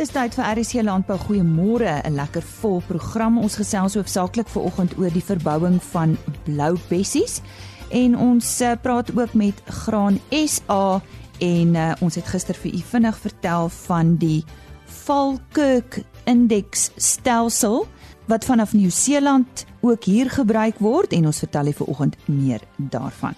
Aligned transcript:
Dis 0.00 0.14
tyd 0.14 0.32
vir 0.32 0.46
RC 0.56 0.80
Landbou. 0.80 1.18
Goeiemôre, 1.20 2.00
'n 2.08 2.14
lekker 2.14 2.42
vol 2.42 2.80
program. 2.88 3.38
Ons 3.38 3.56
gesels 3.60 3.94
hoofsaaklik 3.94 4.48
vanoggend 4.48 4.96
oor 4.96 5.12
die 5.12 5.24
verbouing 5.24 5.76
van 5.82 6.16
blou 6.44 6.78
bessies 6.88 7.42
en 7.90 8.16
ons 8.16 8.60
uh, 8.60 8.72
praat 8.80 9.12
ook 9.16 9.34
met 9.34 9.60
Graan 9.66 10.16
SA 10.30 11.02
en 11.38 11.74
uh, 11.74 11.92
ons 12.00 12.14
het 12.14 12.24
gister 12.24 12.54
vir 12.54 12.72
u 12.72 12.80
vinnig 12.80 13.18
vertel 13.18 13.68
van 13.68 14.16
die 14.16 14.44
Falkirk 14.86 16.00
Index 16.24 16.90
stelsel 16.96 17.86
wat 18.26 18.44
vanaf 18.44 18.72
Nieu-Seeland 18.72 19.66
ook 19.80 20.04
hier 20.04 20.30
gebruik 20.30 20.78
word 20.78 21.12
en 21.12 21.26
ons 21.26 21.38
vertel 21.38 21.66
u 21.66 21.72
vanoggend 21.72 22.16
meer 22.24 22.60
daarvan. 22.76 23.36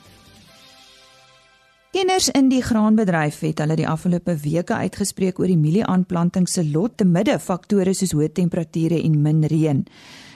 Kenners 1.93 2.31
in 2.33 2.47
die 2.49 2.63
graanbedryf 2.65 3.43
het 3.45 3.59
hulle 3.61 3.75
die 3.77 3.85
afgelope 3.85 4.33
weke 4.41 4.79
uitgespreek 4.81 5.37
oor 5.43 5.51
die 5.51 5.61
mielieaanplanting 5.61 6.47
se 6.49 6.63
lot 6.65 6.95
te 6.97 7.05
midde 7.05 7.35
faktore 7.37 7.93
soos 7.93 8.15
hoë 8.17 8.31
temperature 8.33 8.97
en 8.97 9.19
min 9.21 9.43
reën. 9.45 9.83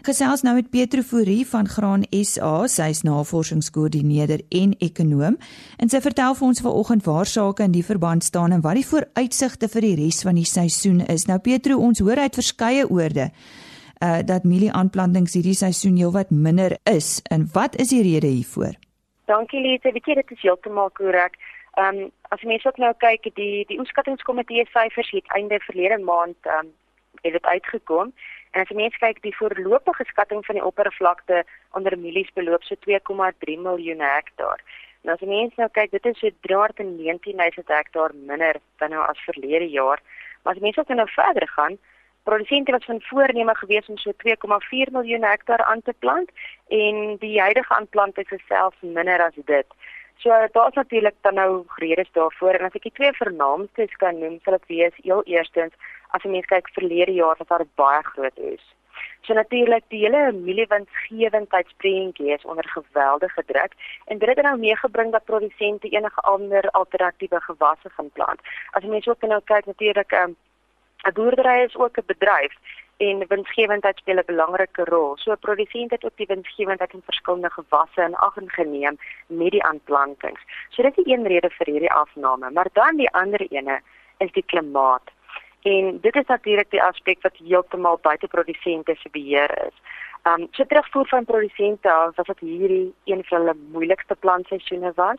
Gesels 0.05 0.45
nou 0.45 0.53
met 0.59 0.69
Petro 0.69 1.01
Fourie 1.01 1.47
van 1.49 1.65
Graan 1.65 2.05
SA, 2.13 2.69
sy 2.69 2.91
is 2.93 3.01
navorsingskoördineerder 3.09 4.45
en 4.61 4.77
ekonom, 4.85 5.41
en 5.80 5.89
sy 5.89 6.05
vertel 6.05 6.37
vir 6.37 6.49
ons 6.51 6.63
vanoggend 6.69 7.09
waar 7.09 7.33
sake 7.33 7.65
in 7.65 7.73
die 7.73 7.87
verband 7.88 8.29
staan 8.29 8.52
en 8.52 8.61
wat 8.61 8.77
die 8.77 8.85
vooruitsigte 8.93 9.73
vir 9.73 9.88
die 9.88 9.97
res 10.05 10.21
van 10.29 10.37
die 10.37 10.45
seisoen 10.45 11.07
is. 11.09 11.25
Nou 11.25 11.41
Petro, 11.41 11.80
ons 11.80 12.05
hoor 12.05 12.21
uit 12.21 12.37
verskeie 12.37 12.85
oorde 12.85 13.30
uh 14.05 14.21
dat 14.29 14.45
mielieaanplantings 14.45 15.41
hierdie 15.41 15.57
seisoen 15.57 15.97
heelwat 15.97 16.29
minder 16.29 16.77
is. 16.85 17.23
En 17.33 17.49
wat 17.57 17.80
is 17.80 17.97
die 17.97 18.05
rede 18.05 18.29
hiervoor? 18.29 18.77
Dankie 19.27 19.61
Lise, 19.61 19.91
weet 19.91 20.07
jy 20.07 20.15
dit 20.21 20.35
is 20.37 20.43
heeltemal 20.45 20.93
korrek. 20.95 21.35
Ehm 21.77 21.97
um, 21.97 22.11
as 22.29 22.43
mense 22.43 22.69
ook 22.69 22.79
nou 22.80 22.95
kyk, 22.97 23.29
die 23.37 23.65
die 23.69 23.79
oeskattingskomitee 23.79 24.65
syfers 24.73 25.11
het 25.11 25.33
einde 25.39 25.59
verlede 25.61 25.99
maand 25.99 26.37
ehm 26.43 26.66
um, 26.66 26.75
het 27.21 27.32
dit 27.32 27.45
uitgekom. 27.45 28.13
En 28.51 28.63
as 28.63 28.71
mense 28.71 28.99
kyk, 28.99 29.23
die 29.23 29.37
voorlopige 29.37 30.04
skatting 30.04 30.45
van 30.47 30.54
die 30.54 30.65
oppervlakte 30.65 31.45
onder 31.73 31.99
mielies 31.99 32.32
beloop 32.32 32.63
so 32.63 32.74
2,3 32.88 33.59
miljoen 33.66 34.01
hektaar. 34.01 34.63
Nou 35.02 35.16
as 35.16 35.29
mense 35.29 35.60
nou 35.60 35.69
kyk, 35.73 35.91
dit 35.91 36.07
is 36.07 36.19
so 36.19 36.30
319 36.41 37.37
000 37.37 37.66
hektaar 37.66 38.15
minder 38.15 38.57
dan 38.79 38.91
nou 38.91 39.02
as 39.09 39.21
verlede 39.29 39.69
jaar. 39.69 40.01
Maar 40.43 40.54
as 40.54 40.60
mense 40.60 40.80
ook 40.80 40.88
nou 40.88 41.09
verder 41.10 41.49
gaan, 41.49 41.79
produsente 42.23 42.73
was 42.73 42.85
van 42.85 43.01
voorneme 43.01 43.57
gewees 43.57 43.87
om 43.87 43.99
so 43.99 44.13
2,4 44.13 44.93
miljoen 44.93 45.23
hektaar 45.24 45.63
aan 45.65 45.82
te 45.82 45.95
plant 45.99 46.30
en 46.69 47.16
die 47.19 47.41
huidige 47.41 47.74
aanplanting 47.74 48.30
is 48.30 48.47
selfs 48.47 48.80
minder 48.80 49.23
as 49.23 49.38
dit. 49.45 49.66
So 50.19 50.47
daar's 50.53 50.75
natuurlik 50.75 51.15
dan 51.21 51.35
nou 51.35 51.65
redes 51.77 52.09
daarvoor 52.13 52.55
en 52.55 52.65
as 52.65 52.75
ek 52.75 52.89
die 52.89 52.97
twee 52.99 53.13
vernaamstes 53.13 53.97
kan 54.01 54.19
noem, 54.19 54.41
sal 54.45 54.57
dit 54.57 54.67
wees 54.67 55.05
heel 55.05 55.23
eerstens 55.25 55.75
as 56.17 56.25
jy 56.25 56.31
mens 56.31 56.51
kyk 56.51 56.73
verlede 56.79 57.13
jaar 57.13 57.37
was 57.39 57.49
daar 57.49 57.67
baie 57.75 58.03
groot 58.03 58.39
oes. 58.39 58.65
So 59.27 59.35
natuurlik 59.35 59.85
die 59.93 60.05
hele 60.05 60.33
mieliewinsgewendheidsprentjie 60.33 62.33
is 62.33 62.45
onder 62.45 62.69
geweldige 62.69 63.43
druk 63.47 63.73
en 64.06 64.19
dit 64.19 64.28
het 64.28 64.43
nou 64.43 64.59
meegebring 64.59 65.12
dat 65.12 65.25
produsente 65.25 65.89
enige 65.89 66.21
ander 66.21 66.71
alternatiewe 66.71 67.41
gewasse 67.41 67.91
gaan 67.91 68.11
plant. 68.12 68.41
As 68.71 68.83
jy 68.83 68.91
mens 68.91 69.09
ook 69.09 69.27
nou 69.27 69.41
kyk 69.44 69.67
natuurlik 69.67 70.12
um, 70.12 70.37
'n 71.06 71.12
boerdery 71.12 71.65
is 71.65 71.77
ook 71.77 71.99
'n 71.99 72.06
bedryf 72.06 72.53
en 72.97 73.25
winsgewendheid 73.28 73.97
speel 73.97 74.19
'n 74.19 74.27
belangrike 74.27 74.84
rol. 74.84 75.16
So 75.16 75.33
'n 75.33 75.39
produsent 75.39 75.91
het 75.91 76.05
ook 76.05 76.16
die 76.16 76.27
winsgewendheid 76.27 76.93
in 76.93 77.03
verskillende 77.05 77.50
gewasse 77.50 78.03
in 78.03 78.15
ag 78.15 78.34
geneem 78.47 78.99
met 79.27 79.50
die 79.50 79.65
aanplantings. 79.65 80.41
So 80.69 80.83
dit 80.83 80.99
is 80.99 81.06
een 81.06 81.27
rede 81.27 81.50
vir 81.50 81.66
hierdie 81.66 81.93
afname, 81.93 82.50
maar 82.50 82.69
dan 82.72 82.97
die 82.97 83.11
ander 83.11 83.41
ene 83.50 83.81
is 84.19 84.33
die 84.33 84.44
klimaat. 84.47 85.11
En 85.62 86.00
dit 86.00 86.15
is 86.15 86.27
natuurlik 86.27 86.71
die 86.71 86.83
aspek 86.83 87.22
wat 87.22 87.37
heeltemal 87.37 87.99
buite 88.03 88.27
produsente 88.27 88.94
se 88.94 89.09
beheer 89.10 89.66
is. 89.66 89.75
Um 90.25 90.49
so 90.50 90.65
terugvoer 90.65 91.06
van 91.09 91.25
produsente 91.25 91.93
af 91.93 92.16
was 92.16 92.26
dit 92.26 92.38
hierdie 92.38 92.94
een 93.04 93.25
van 93.25 93.38
hulle 93.38 93.56
moeilikste 93.72 94.15
plantseisoene 94.15 94.93
was 94.94 95.19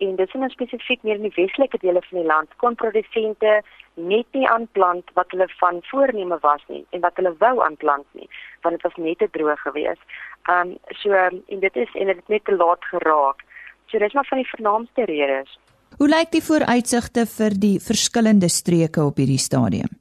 en 0.00 0.16
dis 0.16 0.34
in 0.34 0.48
spesifiek 0.50 1.02
meer 1.06 1.18
in 1.20 1.28
die 1.28 1.36
westelike 1.36 1.78
dele 1.82 2.02
van 2.08 2.18
die 2.20 2.28
land 2.28 2.56
kon 2.62 2.76
produsente 2.82 3.60
net 3.94 4.38
nie 4.38 4.48
aanplant 4.48 5.10
wat 5.18 5.32
hulle 5.34 5.48
van 5.60 5.80
voorneme 5.90 6.38
was 6.44 6.62
nie 6.72 6.82
en 6.96 7.04
wat 7.04 7.16
hulle 7.20 7.34
wou 7.42 7.54
aanplant 7.64 8.06
nie 8.18 8.28
want 8.64 8.76
dit 8.76 8.86
was 8.86 8.96
net 8.96 9.18
te 9.18 9.28
droog 9.36 9.60
geweest. 9.66 10.18
Um 10.52 10.76
so 11.02 11.12
en 11.12 11.60
dit 11.66 11.76
is 11.84 11.94
en 11.94 12.12
dit 12.12 12.16
het 12.16 12.28
net 12.28 12.44
te 12.44 12.56
laat 12.56 12.84
geraak. 12.92 13.44
So 13.90 13.98
dis 13.98 14.16
maar 14.16 14.28
van 14.28 14.42
die 14.42 14.50
vernaamste 14.50 15.06
redes. 15.10 15.56
Hoe 15.98 16.08
lyk 16.08 16.30
die 16.32 16.44
vooruitsigte 16.44 17.26
vir 17.36 17.56
die 17.66 17.76
verskillende 17.84 18.48
streke 18.48 19.04
op 19.04 19.18
hierdie 19.20 19.40
stadium? 19.42 19.92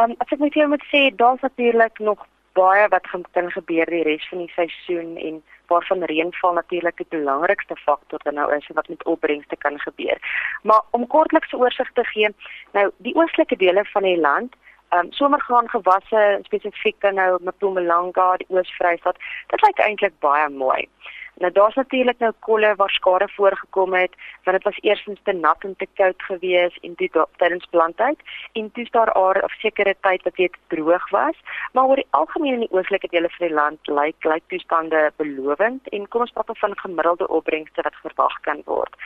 Um 0.00 0.14
as 0.18 0.32
ek 0.32 0.40
net 0.40 0.54
vir 0.54 0.64
jou 0.64 0.70
moet 0.72 0.86
sê, 0.92 1.08
daar's 1.16 1.44
natuurlik 1.44 1.98
nog 2.00 2.24
baie 2.56 2.88
wat 2.92 3.06
gaan 3.08 3.50
gebeur 3.52 3.88
die 3.88 4.04
res 4.06 4.24
van 4.30 4.44
die 4.44 4.52
seisoen 4.56 5.16
en 5.16 5.42
waarvan 5.72 6.04
reënval 6.10 6.52
natuurlik 6.58 6.96
die 6.96 7.10
belangrikste 7.16 7.76
faktor 7.76 8.20
dan 8.22 8.34
nou 8.40 8.48
is 8.56 8.68
wat 8.78 8.88
met 8.88 9.04
opbrengste 9.04 9.56
kan 9.56 9.78
gebeur. 9.80 10.18
Maar 10.62 10.82
om 10.90 11.06
kortliks 11.06 11.52
'n 11.52 11.62
oorsig 11.64 11.92
te 11.92 12.04
gee, 12.04 12.28
nou 12.72 12.90
die 12.96 13.14
oostelike 13.14 13.56
dele 13.56 13.84
van 13.84 14.02
die 14.02 14.20
land 14.20 14.54
Um, 14.92 15.06
somergraan 15.16 15.68
gewasse 15.72 16.38
spesifiek 16.42 16.96
dan 17.00 17.14
nou 17.14 17.38
Mpumalanga, 17.40 18.36
die 18.36 18.46
Oos-Vrystaat, 18.52 19.16
dit 19.48 19.62
lyk 19.64 19.78
eintlik 19.80 20.18
baie 20.20 20.48
mooi. 20.52 20.82
Nou 21.40 21.52
daar's 21.52 21.74
natuurlik 21.74 22.18
nou 22.18 22.32
kolle 22.38 22.74
waar 22.76 22.90
skade 22.90 23.28
voorgekom 23.28 23.94
het, 23.94 24.12
want 24.44 24.56
dit 24.56 24.64
was 24.68 24.82
eersins 24.82 25.20
te 25.22 25.32
nat 25.32 25.64
en 25.64 25.76
te 25.76 25.86
koud 25.94 26.22
geweest 26.22 26.76
en 26.82 26.92
dit 27.00 27.16
tydens 27.36 27.66
plantyd 27.70 28.20
en 28.52 28.70
toe 28.72 28.86
daar 28.90 29.12
are 29.12 29.42
of 29.42 29.52
sekere 29.64 29.96
tyd 30.00 30.22
wat 30.22 30.36
dit 30.36 30.56
droog 30.68 31.08
was, 31.10 31.40
maar 31.72 31.88
oor 31.88 32.02
die 32.02 32.10
algemeen 32.10 32.60
in 32.60 32.66
die 32.66 32.72
oostelike 32.76 33.08
dele 33.08 33.32
van 33.38 33.46
die 33.46 33.54
land 33.54 33.92
lyk 33.96 34.24
lyk 34.24 34.44
toestande 34.46 35.10
belovend 35.16 35.88
en 35.88 36.08
kom 36.08 36.20
ons 36.20 36.36
praat 36.36 36.58
van 36.58 36.78
gemiddelde 36.84 37.28
opbrengste 37.28 37.82
wat 37.82 38.00
verwag 38.04 38.40
kan 38.40 38.62
word. 38.64 38.96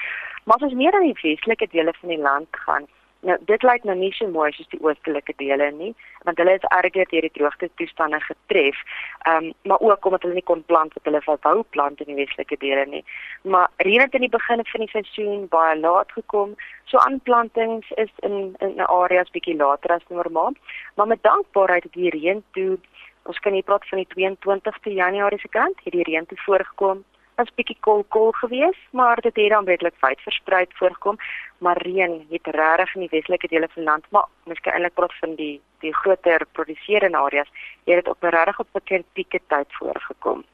Maar 0.44 0.56
as 0.56 0.68
ons 0.70 0.78
meer 0.82 0.94
aan 0.94 1.06
die 1.12 1.20
westelike 1.22 1.70
dele 1.70 1.94
van 2.00 2.08
die 2.08 2.22
land 2.28 2.64
gaan, 2.66 2.90
Nou 3.20 3.36
dit 3.48 3.62
lyk 3.62 3.84
nou 3.88 3.96
nie 3.96 4.12
so 4.12 4.28
mooi 4.28 4.50
soos 4.52 4.68
die 4.68 4.80
oostelike 4.84 5.32
dele 5.40 5.70
nie, 5.72 5.92
want 6.28 6.38
hulle 6.38 6.56
is 6.58 6.66
erger 6.76 7.08
deur 7.10 7.24
die 7.24 7.32
droogte 7.38 7.68
toestande 7.80 8.20
getref. 8.20 8.76
Ehm 9.24 9.48
um, 9.48 9.52
maar 9.62 9.80
ook 9.80 10.04
omdat 10.04 10.22
hulle 10.22 10.34
nie 10.34 10.48
kon 10.50 10.64
plant 10.64 10.94
wat 10.94 11.08
hulle 11.08 11.22
wou 11.24 11.62
plant 11.76 12.00
in 12.00 12.10
die 12.12 12.18
westelike 12.20 12.58
dele 12.60 12.84
nie. 12.86 13.04
Maar 13.42 13.70
reën 13.76 14.04
het 14.04 14.14
in 14.14 14.26
die 14.26 14.34
begin 14.36 14.64
van 14.72 14.84
die 14.84 14.92
seisoen 14.92 15.48
baie 15.48 15.78
laat 15.80 16.12
gekom. 16.12 16.54
So 16.84 16.98
aanplantings 16.98 17.90
is 17.96 18.12
in 18.28 18.54
in 18.58 18.80
areas 18.86 19.30
bietjie 19.30 19.56
later 19.56 19.96
as 19.96 20.06
normaal. 20.08 20.52
Maar 20.94 21.06
met 21.06 21.22
dankbaarheid 21.22 21.82
het 21.82 21.92
die 21.92 22.10
reën 22.10 22.44
toe 22.52 22.78
ons 23.26 23.38
kan 23.38 23.52
nie 23.52 23.62
praat 23.62 23.88
van 23.88 23.98
die 23.98 24.08
22ste 24.14 24.92
Januarie 24.94 25.38
se 25.38 25.48
kant, 25.48 25.80
het 25.84 25.92
die 25.92 26.04
reën 26.06 26.26
toe 26.26 26.38
voorgekom 26.44 27.04
was 27.36 27.52
bietjie 27.54 27.76
koel 27.80 28.32
geweest, 28.32 28.86
maar 28.90 29.20
dit 29.20 29.36
het 29.36 29.50
dan 29.50 29.64
redelik 29.64 29.94
wyd 30.00 30.20
versprei 30.20 30.64
voorkom, 30.68 31.16
maar 31.58 31.82
reën 31.82 32.26
het 32.30 32.46
regtig 32.46 32.94
in 32.94 33.00
die 33.00 33.12
westelike 33.12 33.48
dele 33.48 33.68
van 33.72 33.82
die 33.82 33.90
land, 33.90 34.04
maar 34.10 34.28
miskien 34.44 34.72
eintlik 34.72 34.94
praat 34.94 35.14
van 35.20 35.34
die 35.34 35.60
die 35.84 35.94
groter 35.94 36.46
produserende 36.52 37.18
areas, 37.18 37.50
het 37.84 37.94
dit 37.94 38.08
op 38.08 38.22
'n 38.24 38.34
regtig 38.36 38.60
op 38.60 38.68
'n 38.72 38.84
kritieke 38.84 39.40
tyd 39.46 39.68
voorgekom. 39.68 40.44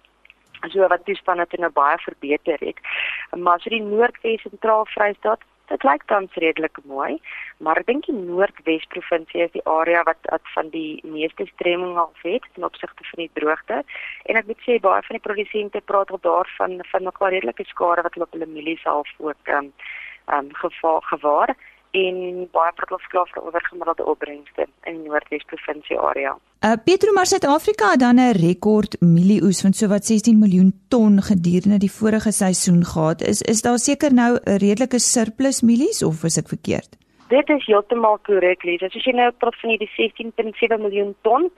So 0.68 0.86
wat 0.88 1.04
toestande 1.04 1.46
toe 1.46 1.58
nou 1.58 1.72
baie 1.72 1.98
verbeter 1.98 2.58
het. 2.60 2.78
Maar 3.30 3.60
so 3.60 3.68
die 3.70 3.82
Noordwes 3.82 4.42
sentraal 4.42 4.86
Vrystaat 4.86 5.40
Dit 5.72 5.84
lyk 5.88 6.02
tans 6.10 6.34
redelik 6.36 6.76
mooi, 6.84 7.14
maar 7.64 7.78
ek 7.80 7.86
dink 7.88 8.04
die 8.04 8.16
Noordwes 8.16 8.82
provinsie 8.92 9.40
is 9.46 9.54
die 9.54 9.62
area 9.64 10.02
wat 10.04 10.20
wat 10.28 10.50
van 10.52 10.68
die 10.74 11.00
meeste 11.14 11.46
stremming 11.54 11.96
al 11.96 12.12
het 12.20 12.44
ten 12.52 12.66
opsigte 12.68 13.06
van 13.08 13.22
die 13.22 13.30
droogte. 13.40 13.78
En 14.28 14.40
ek 14.40 14.50
moet 14.50 14.60
sê 14.66 14.76
baie 14.84 15.00
van 15.06 15.16
die 15.16 15.24
produsente 15.28 15.80
praat 15.88 16.12
al 16.12 16.20
daarvan 16.28 16.76
van 16.90 17.08
'n 17.08 17.16
redelike 17.36 17.64
skade 17.72 18.04
wat 18.04 18.12
hulle 18.14 18.28
op 18.28 18.36
hulle 18.36 18.52
mielies 18.52 18.84
half 18.84 19.08
ook 19.18 19.48
ehm 19.48 19.64
um, 19.64 19.72
um, 20.36 20.48
gevaar 20.52 21.02
gewaar 21.12 21.56
en 21.92 22.48
baie 22.52 22.72
protokol 22.76 23.26
vir 23.32 23.42
oorgemiddelde 23.42 24.04
opbrengste 24.08 24.66
in 24.88 25.02
die 25.02 25.08
Noordwes 25.08 25.44
provinsie 25.50 25.98
area. 26.00 26.32
Uh 26.64 26.76
Petro 26.84 27.12
maar 27.12 27.28
Suid-Afrika 27.28 27.90
het 27.90 28.00
dan 28.00 28.20
'n 28.20 28.32
rekord 28.32 28.96
mielieoes 29.00 29.60
van 29.60 29.72
sowat 29.72 30.04
16 30.04 30.38
miljoen 30.38 30.72
ton 30.88 31.22
gedurende 31.22 31.78
die 31.78 31.92
vorige 31.92 32.32
seisoen 32.32 32.84
gehad. 32.84 33.20
Is 33.20 33.42
is 33.42 33.62
daar 33.62 33.78
seker 33.78 34.14
nou 34.14 34.38
'n 34.44 34.56
redelike 34.56 34.98
surplus 34.98 35.62
mielies 35.62 36.02
of 36.02 36.24
is 36.24 36.38
ek 36.38 36.48
verkeerd? 36.48 36.96
Dit 37.28 37.48
is 37.48 37.66
heeltemal 37.66 38.18
korrek, 38.18 38.62
Lisa. 38.62 38.86
As 38.86 39.04
jy 39.04 39.12
nou 39.12 39.30
praat 39.30 39.56
van 39.60 39.76
die 39.76 39.90
16.7 39.96 40.80
miljoen 40.80 41.14
ton, 41.22 41.50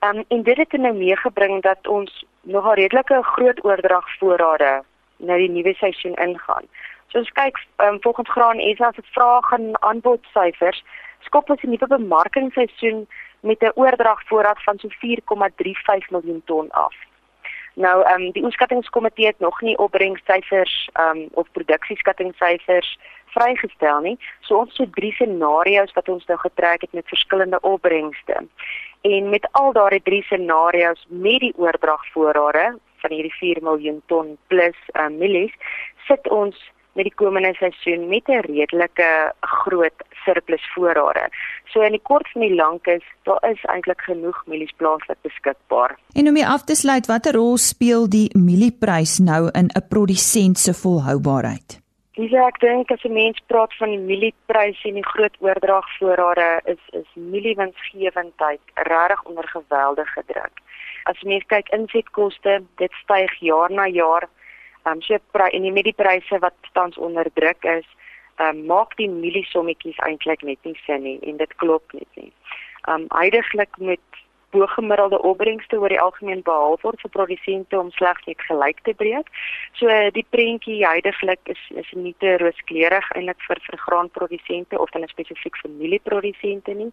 um 0.00 0.24
en 0.28 0.42
dit 0.42 0.56
het 0.56 0.72
nou 0.72 0.94
meegebring 0.94 1.62
dat 1.62 1.88
ons 1.88 2.24
nog 2.42 2.64
'n 2.64 2.74
redelike 2.74 3.22
groot 3.22 3.64
oordrag 3.64 4.06
voorrade 4.18 4.82
na 5.16 5.36
die 5.36 5.50
nuwe 5.50 5.74
seisoen 5.74 6.14
ingaan. 6.14 6.66
So 7.12 7.18
as 7.18 7.28
kyk 7.36 7.56
um, 7.84 8.00
volgens 8.00 8.30
Graan 8.30 8.60
SA 8.76 8.92
se 8.92 9.02
vraag 9.12 9.52
en 9.52 9.82
aanbod 9.82 10.24
syfers, 10.32 10.84
skop 11.20 11.50
ons 11.50 11.62
'n 11.62 11.68
nuwe 11.68 11.86
bemarkingsseisoen 11.86 13.06
met 13.40 13.60
'n 13.62 13.72
oordrag 13.74 14.20
voorraad 14.26 14.62
van 14.62 14.78
so 14.78 14.88
4,35 14.88 16.10
miljoen 16.10 16.42
ton 16.44 16.70
af. 16.70 16.94
Nou 17.74 18.02
ehm 18.02 18.22
um, 18.22 18.30
die 18.32 18.44
oeskattingskomitee 18.44 19.26
het 19.26 19.38
nog 19.38 19.60
nie 19.60 19.78
opbrengsyfers 19.78 20.88
ehm 20.92 21.16
um, 21.16 21.28
of 21.32 21.46
produksieskattingsyfers 21.52 22.98
vrygestel 23.26 24.00
nie. 24.00 24.18
So 24.40 24.56
ons 24.56 24.76
het 24.76 24.94
drie 24.94 25.12
scenario's 25.12 25.92
wat 25.92 26.08
ons 26.08 26.26
nou 26.26 26.38
getrek 26.38 26.80
het 26.80 26.92
met 26.92 27.08
verskillende 27.08 27.60
opbrengste. 27.60 28.46
En 29.00 29.28
met 29.28 29.48
al 29.50 29.72
daardie 29.72 30.02
drie 30.02 30.22
scenario's 30.22 31.06
met 31.08 31.40
die 31.40 31.54
oordragvoorrade 31.56 32.78
van 32.96 33.10
hierdie 33.10 33.34
4 33.34 33.62
miljoen 33.62 34.02
ton 34.06 34.38
plus 34.46 34.78
uh, 34.92 35.08
mielies 35.08 35.54
sit 36.06 36.28
ons 36.28 36.72
met 36.92 37.04
die 37.04 37.14
komende 37.14 37.54
seisoen 37.54 38.08
met 38.08 38.28
'n 38.28 38.44
redelike 38.46 39.32
groot 39.40 39.98
surplus 40.24 40.64
voorrade. 40.74 41.28
So 41.64 41.80
in 41.80 41.90
die 41.90 42.02
kort 42.02 42.28
van 42.32 42.40
die 42.40 42.54
lank 42.54 42.86
is 42.86 43.04
daar 43.22 43.50
is 43.50 43.64
eintlik 43.64 44.00
genoeg 44.00 44.42
mielies 44.46 44.72
plaaslik 44.76 45.18
beskikbaar. 45.22 45.98
En 46.14 46.28
om 46.28 46.36
hier 46.36 46.46
af 46.46 46.64
te 46.64 46.74
sluit, 46.74 47.06
watter 47.06 47.34
rol 47.34 47.56
speel 47.56 48.08
die 48.08 48.30
mielieprys 48.38 49.18
nou 49.18 49.50
in 49.52 49.70
'n 49.74 49.88
produsent 49.88 50.58
se 50.58 50.74
volhoubaarheid? 50.74 51.82
Dis 52.12 52.32
ek 52.32 52.58
dink 52.60 52.90
as 52.90 53.04
'n 53.04 53.12
mens 53.12 53.38
praat 53.46 53.72
van 53.76 53.88
die 53.88 53.98
mieliepryse 53.98 54.88
en 54.88 54.94
die 54.94 55.10
groot 55.12 55.36
oordragvoorrade 55.40 56.60
is 56.64 56.82
is 57.00 57.08
mieliewinsgewendheid 57.14 58.60
regtig 58.74 59.22
onder 59.22 59.48
geweldige 59.48 60.22
druk. 60.26 60.60
As 61.04 61.20
jy 61.20 61.28
mens 61.28 61.46
kyk 61.46 61.68
insetkoste, 61.68 62.62
dit 62.76 62.92
styg 62.92 63.32
jaar 63.40 63.70
na 63.70 63.86
jaar 63.86 64.28
ehm 64.82 64.92
um, 64.92 65.02
so 65.02 65.18
en 65.50 65.62
die 65.62 65.72
mediepryse 65.72 66.38
wat 66.38 66.54
tans 66.72 66.96
onder 66.98 67.26
druk 67.34 67.64
is, 67.64 67.86
ehm 68.36 68.56
um, 68.56 68.66
maak 68.66 68.96
die 68.96 69.08
mieliesommetjies 69.08 69.98
eintlik 69.98 70.42
net 70.42 70.58
nie 70.62 70.78
sin 70.86 71.02
nie 71.02 71.18
en 71.22 71.36
dit 71.36 71.54
klop 71.56 71.92
net 71.92 72.08
nie. 72.14 72.32
Ehm 72.88 73.02
um, 73.02 73.06
heidaglik 73.18 73.78
met 73.78 74.22
bogemiddelde 74.52 75.22
opbrengste 75.22 75.78
oor 75.80 75.88
die 75.88 76.00
algemeen 76.00 76.42
behaal 76.42 76.76
word 76.82 77.00
vir 77.00 77.12
produsente 77.16 77.78
om 77.78 77.90
slegs 77.96 78.26
net 78.28 78.40
gelyk 78.48 78.80
te 78.86 78.94
breek. 79.02 79.28
So 79.80 79.88
die 80.16 80.26
prentjie 80.34 80.80
heidaglik 80.84 81.52
is 81.54 81.62
is 81.82 81.92
nie 82.06 82.14
te 82.24 82.36
rooskleurig 82.42 83.08
eintlik 83.16 83.46
vir 83.48 83.62
vir 83.68 83.78
graanprodusente 83.86 84.80
of 84.84 84.92
dan 84.96 85.08
spesifiek 85.08 85.56
vir 85.62 85.72
mielieprodusente 85.78 86.74
nie. 86.82 86.90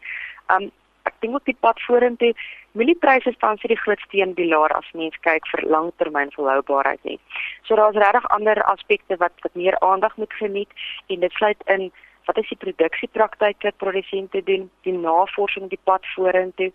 Um 0.55 0.69
ek 0.69 0.77
dink 1.19 1.35
ook 1.35 1.45
die 1.45 1.57
pad 1.59 1.81
vorentoe 1.87 2.33
Mieliepryse 2.77 3.31
staan 3.33 3.57
vir 3.57 3.73
die 3.73 3.79
groot 3.81 4.01
steenpilaar 4.05 4.73
as 4.77 4.89
mens 4.93 5.15
kyk 5.25 5.47
vir 5.51 5.65
langtermyn 5.73 6.29
volhoubaarheid 6.35 7.01
nie. 7.03 7.17
So 7.65 7.75
daar's 7.79 7.97
regtig 7.97 8.27
ander 8.35 8.61
aspekte 8.73 9.17
wat 9.17 9.33
wat 9.45 9.55
meer 9.55 9.79
aandag 9.79 10.15
moet 10.17 10.33
geniet 10.41 10.69
en 11.07 11.25
dit 11.25 11.33
sluit 11.39 11.63
in 11.65 11.89
wat 12.29 12.37
is 12.37 12.49
die 12.53 12.61
produksiepraktyke 12.61 13.71
produsente 13.81 14.43
doen, 14.45 14.67
die 14.85 14.93
navorsing 14.93 15.69
die 15.69 15.81
pad 15.89 16.05
vorentoe. 16.13 16.69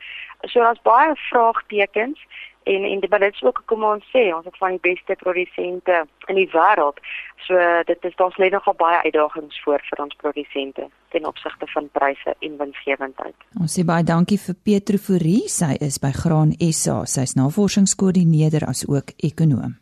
So 0.51 0.59
daar's 0.59 0.83
baie 0.83 1.15
vraagtekens 1.29 2.19
en 2.65 2.85
en 2.85 3.01
dit 3.01 3.13
is 3.21 3.43
ook 3.43 3.63
kom 3.65 3.85
ons 3.85 4.05
sê 4.13 4.25
ons 4.35 4.45
het 4.45 4.57
van 4.59 4.77
die 4.77 4.83
beste 4.83 5.17
produsente 5.21 6.07
in 6.27 6.35
die 6.35 6.49
wêreld. 6.53 6.99
So 7.47 7.57
dit 7.85 8.05
is 8.05 8.17
daar's 8.17 8.37
net 8.37 8.53
nogal 8.53 8.75
baie 8.81 9.03
uitdagings 9.05 9.61
voor 9.65 9.81
vir 9.91 10.03
ons 10.05 10.17
produsente 10.17 10.89
ten 11.09 11.27
opsigte 11.27 11.67
van 11.67 11.89
pryse 11.93 12.35
en 12.39 12.57
winsgewendheid. 12.57 13.37
Ons 13.61 13.77
sê 13.79 13.85
baie 13.85 14.05
dankie 14.05 14.41
vir 14.41 14.57
Petro 14.63 14.99
Fourie, 14.99 15.49
sy 15.49 15.75
is 15.81 16.01
by 16.01 16.13
Graan 16.17 16.57
SA, 16.59 17.05
sy's 17.05 17.37
navorsingskoördineerder 17.39 18.67
as 18.69 18.87
ook 18.89 19.13
ekonom. 19.17 19.77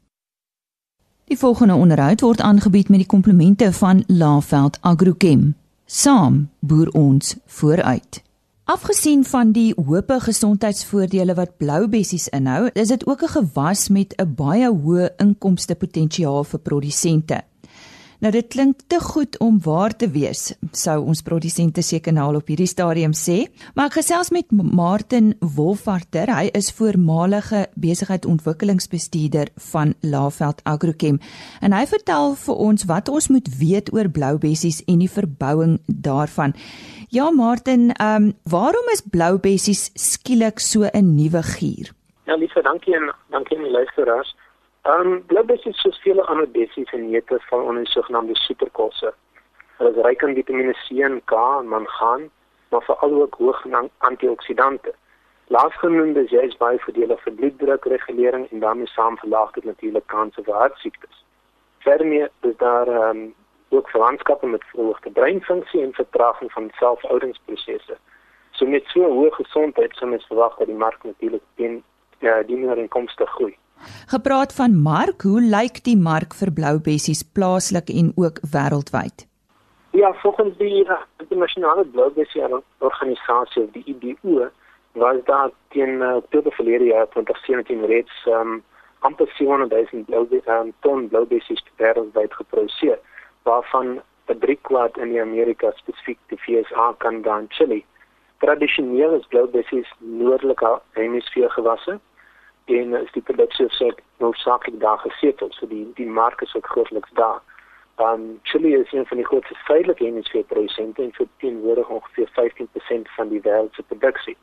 Die 1.31 1.39
volgende 1.39 1.75
onderhoud 1.75 2.21
word 2.21 2.41
aangebied 2.41 2.89
met 2.89 3.07
die 3.07 3.09
komplemente 3.09 3.73
van 3.73 4.05
Laveld 4.07 4.79
Agrochem. 4.81 5.55
Saam 5.87 6.51
boer 6.61 6.91
ons 6.93 7.37
vooruit. 7.47 8.23
Afgesien 8.73 9.21
van 9.29 9.51
die 9.53 9.75
hoope 9.77 10.17
gesondheidsvoordele 10.25 11.35
wat 11.37 11.59
blou 11.61 11.83
bessies 11.93 12.31
inhou, 12.33 12.71
is 12.73 12.89
dit 12.89 13.07
ook 13.07 13.23
'n 13.23 13.35
gewas 13.37 13.89
met 13.89 14.15
'n 14.17 14.35
baie 14.35 14.71
hoë 14.73 15.09
inkomste 15.17 15.75
potensiaal 15.75 16.45
vir 16.45 16.61
produsente. 16.61 17.43
Nou 18.23 18.31
dit 18.31 18.47
klink 18.47 18.85
te 18.87 19.01
goed 19.01 19.39
om 19.39 19.57
waar 19.65 19.97
te 19.97 20.07
wees, 20.11 20.53
sou 20.71 20.95
ons 21.05 21.23
produsente 21.23 21.83
seker 21.83 22.13
nou 22.13 22.29
al 22.31 22.39
op 22.39 22.47
hierdie 22.47 22.69
stadium 22.71 23.13
sê. 23.19 23.49
Maar 23.75 23.87
ek 23.87 23.97
gesels 23.99 24.31
met 24.31 24.51
Martin 24.51 25.33
Wolfarter. 25.41 26.31
Hy 26.31 26.51
is 26.53 26.71
voormalige 26.71 27.67
besigheidsontwikkelingsbestuurder 27.75 29.49
van 29.57 29.95
Laveld 30.01 30.63
Agrochem 30.63 31.19
en 31.61 31.73
hy 31.73 31.87
vertel 31.87 32.35
vir 32.35 32.55
ons 32.55 32.85
wat 32.85 33.09
ons 33.09 33.29
moet 33.29 33.49
weet 33.59 33.93
oor 33.93 34.09
blou 34.09 34.39
bessies 34.39 34.83
en 34.87 34.99
die 34.99 35.11
verbouing 35.11 35.81
daarvan. 35.87 36.55
Ja 37.19 37.31
Martin, 37.31 37.91
ehm 37.91 38.23
um, 38.23 38.33
waarom 38.43 38.87
is 38.93 39.03
blou 39.15 39.39
bessies 39.39 39.91
skielik 39.95 40.59
so 40.59 40.81
'n 41.01 41.09
nuwe 41.17 41.43
gier? 41.43 41.87
Ja, 42.25 42.35
lieve 42.35 42.63
dankie 42.63 42.95
en 42.95 43.15
dankie 43.27 43.57
aan 43.57 43.63
die 43.63 43.73
luisteraars. 43.73 44.37
Ehm 44.83 45.13
um, 45.13 45.27
Bloubes 45.27 45.65
is 45.65 45.81
soos 45.81 45.99
vele 46.01 46.23
ander 46.23 46.51
bessies 46.51 46.93
en 46.93 47.11
neute 47.11 47.39
van 47.49 47.61
onder 47.61 47.85
die 47.85 47.93
sogenaamde 47.93 48.37
superkosse. 48.37 49.13
Hulle 49.77 49.91
is 49.91 50.03
ryk 50.05 50.25
aan 50.25 50.35
Vitamiene 50.35 50.73
C 50.73 50.91
en 50.91 51.21
K 51.25 51.33
en 51.33 51.69
mangaan, 51.69 52.31
maar 52.69 52.83
veral 52.83 53.23
ook 53.23 53.35
hoog 53.35 53.65
in 53.65 53.91
antioksidante. 53.99 54.95
Laasgenoemde 55.47 56.25
is 56.25 56.57
baie 56.57 56.79
voordelig 56.79 57.23
vir 57.23 57.33
bloeddrukregulering 57.33 58.51
en 58.51 58.61
daarmee 58.61 58.87
saam 58.87 59.19
verlaag 59.19 59.51
dit 59.51 59.65
natuurlik 59.65 60.07
kanse 60.07 60.43
vir 60.43 60.55
hartsiektes. 60.55 61.25
Verder 61.79 62.31
is 62.41 62.57
daar 62.57 62.89
ehm 62.89 63.17
um, 63.17 63.35
ook 63.73 63.91
verwantskappe 63.91 64.47
met 64.47 64.65
verhoogde 64.73 65.11
breinfunksie 65.11 65.83
en 65.83 65.93
vertraging 65.93 66.53
van 66.53 66.71
selfoudingsprosesse. 66.79 67.97
So 68.51 68.67
met 68.67 68.85
so 68.93 69.09
hoë 69.09 69.33
gesondheid 69.39 69.97
sou 69.97 70.11
mens 70.11 70.27
verwag 70.29 70.57
dat 70.59 70.69
die 70.71 70.77
mark 70.77 71.03
natuurlik 71.03 71.43
teen 71.57 71.83
ja, 72.21 72.43
die 72.47 72.57
meer 72.57 72.79
inkomste 72.79 73.27
groei. 73.27 73.57
Gepraat 74.07 74.55
van 74.55 74.77
mark, 74.83 75.23
hoe 75.23 75.41
lyk 75.43 75.83
die 75.85 75.97
mark 75.99 76.35
vir 76.39 76.53
blou 76.55 76.79
bessies 76.81 77.23
plaaslik 77.35 77.91
en 77.91 78.13
ook 78.17 78.39
wêreldwyd? 78.55 79.27
Ja, 79.93 80.13
volgens 80.23 80.57
die 80.57 80.85
uh, 80.85 81.01
internasionale 81.19 81.85
blou 81.85 82.11
bessie 82.17 82.43
organisasie, 82.79 83.67
die 83.73 83.83
IBO, 83.87 84.49
was 84.93 85.17
daar 85.25 85.51
teen 85.69 86.01
uh, 86.01 86.17
Oktober 86.17 86.53
verlede 86.53 86.85
jaar 86.85 87.09
2017 87.09 87.85
reeds 87.87 88.27
um, 88.29 88.63
amper 89.01 89.29
700 89.37 89.91
000 89.93 90.05
blou 90.05 90.27
um, 90.47 90.73
ton 90.81 91.09
blou 91.09 91.27
bessies 91.27 91.65
wêreldwyd 91.77 92.35
geproduseer, 92.35 92.99
waarvan 93.43 94.03
'n 94.27 94.39
drie 94.39 94.59
kwart 94.63 94.97
in 94.97 95.09
die 95.09 95.21
Amerika 95.21 95.71
spesifiek 95.75 96.19
die 96.27 96.39
VSA, 96.39 96.95
Kanada 96.99 97.39
en 97.39 97.47
Chili. 97.49 97.85
Tradisioneel 98.39 99.13
is 99.13 99.27
blou 99.27 99.47
bessies 99.47 99.93
noordelike 99.99 100.81
hemisfeer 100.91 101.51
gewasse 101.51 102.01
en 102.65 102.95
is 102.95 103.13
die 103.13 103.23
produksie 103.23 103.67
so 103.69 103.91
noodsaaklik 104.19 104.81
daar 104.81 104.99
gesetel 104.99 105.51
so 105.51 105.67
die 105.67 105.91
die 105.95 106.07
mark 106.07 106.41
is 106.41 106.55
ook 106.55 106.67
grootliks 106.67 107.11
daar. 107.13 107.41
Um 107.97 108.39
Chili 108.43 108.75
is 108.75 108.93
een 108.93 109.07
van 109.07 109.17
die 109.17 109.27
grootste 109.27 109.55
suidelike 109.65 110.05
hemisfeer 110.05 110.45
produsente 110.45 111.03
en 111.03 111.13
verteenwoordig 111.13 111.89
ongeveer 111.89 112.29
15% 112.29 113.15
van 113.17 113.29
die 113.29 113.41
wêreld 113.41 113.75
se 113.75 113.83
produksie. 113.83 114.37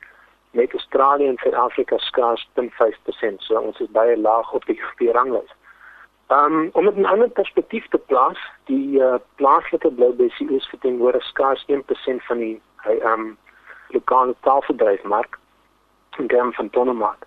Met 0.51 0.73
Australië 0.73 1.27
en 1.27 1.37
Suid-Afrika 1.37 1.97
skaars 1.97 2.49
0.5%, 2.55 3.35
so 3.37 3.59
ons 3.59 3.79
is 3.79 3.91
baie 3.91 4.17
laag 4.17 4.53
op 4.53 4.65
die 4.65 4.81
die 4.97 5.11
ranglys. 5.11 5.51
Um 6.29 6.69
om 6.73 6.85
'n 6.87 7.05
ander 7.05 7.29
perspektief 7.29 7.87
te 7.87 7.97
plaas, 7.97 8.37
die 8.65 8.99
uh, 8.99 9.15
plaaslike 9.35 9.91
bloubessie 9.91 10.51
is 10.55 10.69
verteenwoordig 10.69 11.23
skaars 11.23 11.65
1% 11.67 12.25
van 12.27 12.37
die 12.37 12.61
hy 12.85 12.99
um 13.11 13.37
lokale 13.87 14.35
taalbedryfmark 14.39 15.39
in 16.17 16.27
terme 16.27 16.51
van 16.51 16.69
tonnemark. 16.69 17.25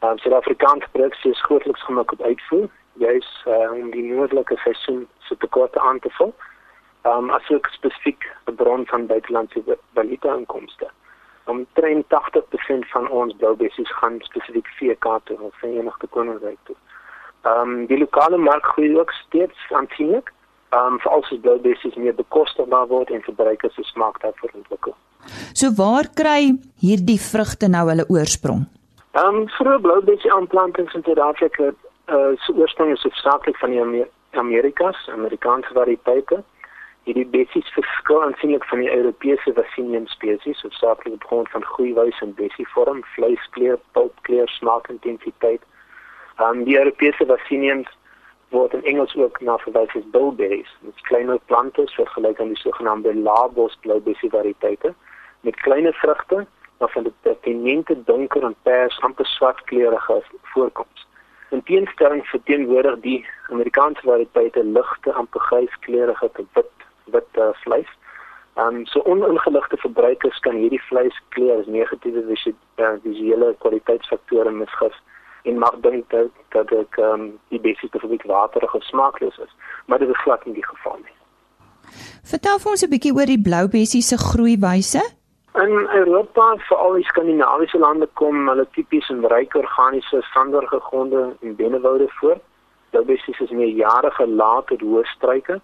Um, 0.00 0.18
Suid-Afrikaanse 0.18 0.88
produksie 0.92 1.30
is 1.30 1.42
grootliks 1.42 1.84
gemik 1.84 2.12
op 2.12 2.20
uitvoer, 2.20 2.68
juis 2.92 3.44
uh, 3.46 3.72
om 3.72 3.90
die 3.90 4.12
noordelike 4.12 4.56
seisoen 4.56 5.08
se 5.18 5.36
tekorte 5.36 5.80
aan 5.80 5.98
te 5.98 6.10
vul. 6.10 6.34
Um, 7.02 7.30
as 7.30 7.50
ook 7.50 7.66
spesifiek 7.66 8.28
'n 8.46 8.54
bron 8.54 8.86
van 8.86 9.06
buitelandse 9.06 9.78
valuta 9.94 10.34
inkomste. 10.34 10.90
Omtrent 11.44 12.06
80% 12.08 12.88
van 12.90 13.08
ons 13.08 13.36
bloubessies 13.36 13.96
gaan 13.96 14.16
spesifiek 14.20 14.68
VK 14.78 15.20
toe 15.24 15.40
of 15.40 15.54
Verenigde 15.54 16.06
Koninkryk 16.06 16.58
toe. 16.62 16.76
Ehm 17.46 17.60
um, 17.60 17.86
die 17.86 17.98
lokale 17.98 18.36
mark 18.36 18.64
groei 18.74 18.96
ook 18.98 19.12
steeds 19.12 19.58
aansienlik. 19.70 20.32
Ehm 20.74 20.92
um, 20.92 20.98
veral 20.98 21.22
as 21.22 21.40
bloubessies 21.40 21.94
meer 21.94 22.14
bekostigbaar 22.14 22.86
word 22.86 23.10
en 23.10 23.22
verbruikers 23.22 23.74
se 23.74 23.82
smaak 23.82 24.20
daarvoor 24.22 24.50
ontwikkel. 24.54 24.94
So 25.52 25.70
waar 25.82 26.08
kry 26.14 26.56
hierdie 26.86 27.20
vrugte 27.20 27.68
nou 27.68 27.84
hulle 27.90 28.08
oorsprong? 28.08 28.66
Ehm 29.12 29.40
um, 29.42 29.46
vroeë 29.58 29.84
bloubessie 29.86 30.32
aanplantings 30.32 30.94
in 30.94 31.06
Suid-Afrika 31.06 31.70
uh, 31.70 32.32
se 32.46 32.54
oorsprong 32.54 32.92
is 32.92 33.06
hoofsaaklik 33.06 33.56
van 33.62 33.70
die 33.70 33.80
Amer 33.80 34.08
Amerikas, 34.30 34.98
Amerikaanse 35.12 35.72
variëteite. 35.78 36.42
Hierdie 37.06 37.28
bessies 37.36 37.68
verskil 37.76 38.22
aansienlik 38.22 38.64
van 38.70 38.82
die 38.82 38.90
Europese 38.90 39.54
Vaccinium 39.54 40.06
spesies, 40.06 40.60
hoofsaaklik 40.66 41.14
op 41.14 41.24
grond 41.30 41.50
van 41.54 41.64
groeiwys 41.64 42.20
en 42.20 42.34
bessievorm, 42.34 43.04
vleiskleur, 43.14 43.78
pulpkleur, 43.92 44.48
smaakintensiteit. 44.58 45.62
Um, 46.38 46.64
die 46.64 46.76
Europese 46.76 47.26
Vacciniums 47.26 47.88
word 48.50 48.74
in 48.74 48.84
Engels 48.84 49.14
ook 49.16 49.40
na 49.40 49.56
verwys 49.58 49.94
as 49.96 50.10
bilberries. 50.12 50.68
Dit 50.80 51.00
kleiner 51.08 51.38
plante 51.48 51.86
vergelyk 51.94 52.40
aan 52.40 52.52
die 52.52 52.60
sogenaamde 52.60 53.14
labos 53.14 53.78
bloubessie 53.80 54.30
variëteite 54.30 54.92
met 55.40 55.60
kleiner 55.64 55.94
vrugte 55.94 56.46
waarvan 56.78 57.02
dit 57.02 57.16
pertinente 57.20 57.96
donker 58.04 58.44
en 58.44 58.54
pers 58.62 59.00
amper 59.00 59.26
swart 59.26 59.64
kleurige 59.64 60.22
voorkoms. 60.42 61.06
In 61.50 61.62
teenstelling 61.62 62.26
verteenwoordig 62.26 63.00
die 63.00 63.26
Amerikaanse 63.48 64.04
variëteite 64.04 64.64
ligte 64.64 65.12
amper 65.12 65.40
gryskleurige 65.40 66.30
te 66.32 66.44
wit 66.52 66.72
wit 67.16 67.40
uh, 67.40 67.48
vleis. 67.64 67.90
Ehm 68.54 68.76
um, 68.76 68.86
so 68.86 69.00
oningeligte 69.00 69.76
verbruikers 69.76 70.38
kan 70.38 70.56
hierdie 70.60 70.82
vleiskleur 70.88 71.60
as 71.60 71.66
negatiewe 71.66 72.38
uh, 72.38 72.94
visuele 73.02 73.54
kwaliteitsfaktore 73.58 74.50
misgis 74.50 75.04
en 75.46 75.58
mag 75.58 75.76
dink 75.80 76.10
dat 76.10 76.32
dat 76.54 76.72
ek 76.72 76.96
um, 77.08 77.28
die 77.54 77.60
besiese 77.60 78.00
vir 78.02 78.12
die 78.14 78.30
waterig 78.30 78.74
of 78.74 78.84
smaakloos 78.88 79.38
is, 79.44 79.52
maar 79.86 79.98
dit 80.02 80.08
is 80.08 80.24
glad 80.24 80.44
nie 80.46 80.54
die 80.54 80.66
geval 80.66 80.98
nie. 81.02 81.16
Vertel 82.32 82.58
vir 82.62 82.70
ons 82.70 82.82
'n 82.84 82.90
bietjie 82.94 83.14
oor 83.14 83.30
die 83.30 83.42
blou 83.48 83.64
bessie 83.68 84.02
se 84.02 84.16
groeiwyse. 84.18 85.02
In 85.56 85.72
Europa, 86.00 86.56
veral 86.68 86.98
die 86.98 87.08
Skandinawiese 87.08 87.78
lande 87.78 88.08
kom 88.20 88.48
hulle 88.48 88.66
tipies 88.76 89.08
in 89.08 89.24
ryk 89.24 89.54
organiese 89.54 90.20
sanderige 90.32 90.80
gronde 90.88 91.36
en 91.40 91.56
bennewoude 91.56 92.08
voor. 92.18 92.36
Blou 92.90 93.04
bessies 93.04 93.40
is 93.40 93.50
meer 93.50 93.72
jarige 93.72 94.26
late 94.26 94.76
hoë 94.82 95.04
struike. 95.14 95.60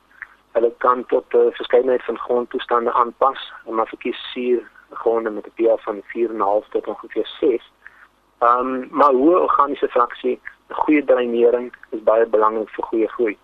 Hulle 0.53 0.73
kan 0.79 1.05
tot 1.07 1.25
'n 1.35 1.37
uh, 1.37 1.53
verskeidenheid 1.59 2.05
van 2.05 2.19
grondtoestande 2.19 2.93
aanpas, 2.93 3.53
maar 3.69 3.87
verkies 3.87 4.21
suur 4.33 4.63
gronde 4.91 5.31
met 5.31 5.47
'n 5.47 5.55
pH 5.57 5.85
van 5.85 6.03
4.5 6.15 6.69
tot 6.69 6.87
ongeveer 6.87 7.29
6. 7.41 7.71
Ehm 8.43 8.59
um, 8.59 8.89
maar 8.91 9.15
hoë 9.15 9.39
organiese 9.39 9.89
fraksie, 9.89 10.41
goeie 10.83 11.05
dreinering 11.07 11.69
is 11.95 12.01
baie 12.03 12.25
belangrik 12.27 12.71
vir 12.75 12.85
goeie 12.91 13.09
groei 13.15 13.35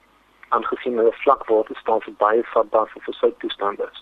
aangesien 0.57 0.97
hulle 0.99 1.13
vlak 1.23 1.45
water 1.51 1.77
staan 1.79 2.01
vir 2.07 2.15
baie 2.23 2.41
vatbaar 2.53 2.89
vir 2.95 3.05
versouttoestande 3.05 3.87
is. 3.93 4.01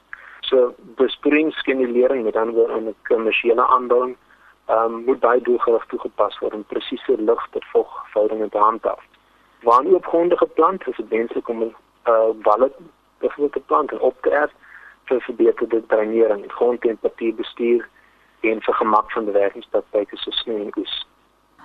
So 0.48 0.70
besproeiingsskenulering 1.00 2.22
met 2.24 2.38
dan 2.38 2.54
weer 2.54 2.72
'n 2.76 2.94
kommersiële 3.10 3.66
aandoening 3.66 4.16
ehm 4.66 4.94
um, 4.94 5.04
moet 5.08 5.20
baie 5.20 5.40
doelgerig 5.40 5.84
toegepas 5.86 6.38
word 6.38 6.54
om 6.54 6.64
presiese 6.72 7.16
lig 7.18 7.42
tot 7.50 7.64
vogverhoudinge 7.72 8.48
te 8.48 8.58
handhaaf. 8.58 9.02
Waar 9.62 9.84
nie 9.84 9.94
op 9.94 10.06
gronde 10.06 10.36
geplant 10.36 10.88
is, 10.88 10.96
dit 10.96 11.08
wenslik 11.08 11.48
om 11.48 11.62
'n 11.62 11.74
uh, 12.08 12.30
walle 12.42 12.72
te 13.50 13.62
plant 13.66 13.92
en 13.92 14.00
op 14.00 14.16
te 14.22 14.30
erf 14.30 14.52
vir 15.04 15.20
verbeterde 15.20 15.86
drainering, 15.86 16.52
grondtemperatuur 16.52 17.34
bestuur 17.34 17.88
en 18.40 18.60
vir 18.60 18.74
gemak 18.74 19.12
van 19.12 19.24
bewerkingspraktyke 19.24 20.16
so 20.16 20.30
sneeu 20.30 20.62
en 20.62 20.72
oes. 20.76 21.06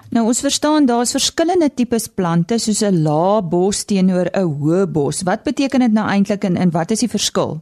Nou 0.09 0.25
ons 0.27 0.41
verstaan 0.41 0.85
daar's 0.85 1.13
verskillende 1.15 1.69
tipes 1.73 2.07
plante 2.07 2.57
soos 2.59 2.81
'n 2.83 3.03
lae 3.03 3.41
bos 3.41 3.85
teenoor 3.85 4.27
'n 4.33 4.47
hoë 4.59 4.85
bos. 4.91 5.23
Wat 5.23 5.43
beteken 5.43 5.79
dit 5.79 5.93
nou 5.93 6.07
eintlik 6.07 6.43
en, 6.43 6.55
en 6.57 6.71
wat 6.71 6.91
is 6.91 6.99
die 6.99 7.09
verskil? 7.09 7.61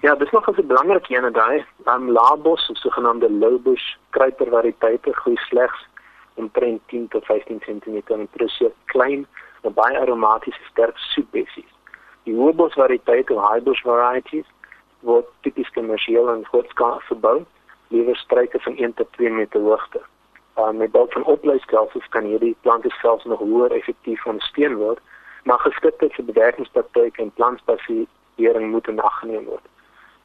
Ja, 0.00 0.14
dis 0.14 0.30
nog 0.30 0.48
'n 0.48 0.66
belangrike 0.66 1.14
een 1.14 1.32
daai. 1.32 1.64
'n 1.86 2.10
Lae 2.12 2.36
bos, 2.36 2.70
so 2.72 2.90
genoemde 2.90 3.30
low 3.30 3.62
bush 3.62 3.86
kruiper 4.10 4.48
variëteite 4.50 5.12
groei 5.12 5.36
slegs 5.36 5.86
omtrent 6.34 6.80
10 6.86 7.08
tot 7.08 7.24
15 7.24 7.58
cm 7.60 8.00
en 8.06 8.28
produseer 8.28 8.72
klein, 8.84 9.26
maar 9.62 9.72
baie 9.72 9.98
aromatiese 9.98 10.64
sterk 10.70 10.98
soetbessies. 10.98 11.72
Die 12.24 12.34
hoë 12.34 12.52
bos 12.54 12.72
variëteite, 12.72 13.34
high 13.34 13.62
bush 13.64 13.82
varieties, 13.82 14.46
word 15.00 15.26
tipies 15.40 15.70
kommersieel 15.70 16.28
en 16.32 16.44
grootskalig 16.44 17.06
verbou 17.06 17.44
lewe 17.88 18.14
struike 18.14 18.60
van 18.60 18.76
1 18.76 18.94
tot 18.94 19.12
2 19.12 19.30
meter 19.30 19.60
hoogte. 19.60 20.00
Uh, 20.58 20.70
met 20.70 20.90
behulp 20.90 21.12
van 21.12 21.24
opleidingskelsies 21.24 22.08
kan 22.08 22.24
hierdie 22.24 22.56
plante 22.60 22.90
selfs 22.90 23.24
nog 23.24 23.38
hoër 23.38 23.70
effektief 23.70 24.26
ondersteun 24.26 24.76
word, 24.76 24.98
maar 25.44 25.58
geskiktheid 25.58 26.14
vir 26.14 26.24
bewerkingspraktyke 26.24 27.22
en 27.22 27.30
plantspasering 27.30 28.70
moet 28.70 28.86
inaggeneem 28.88 29.44
word. 29.44 29.66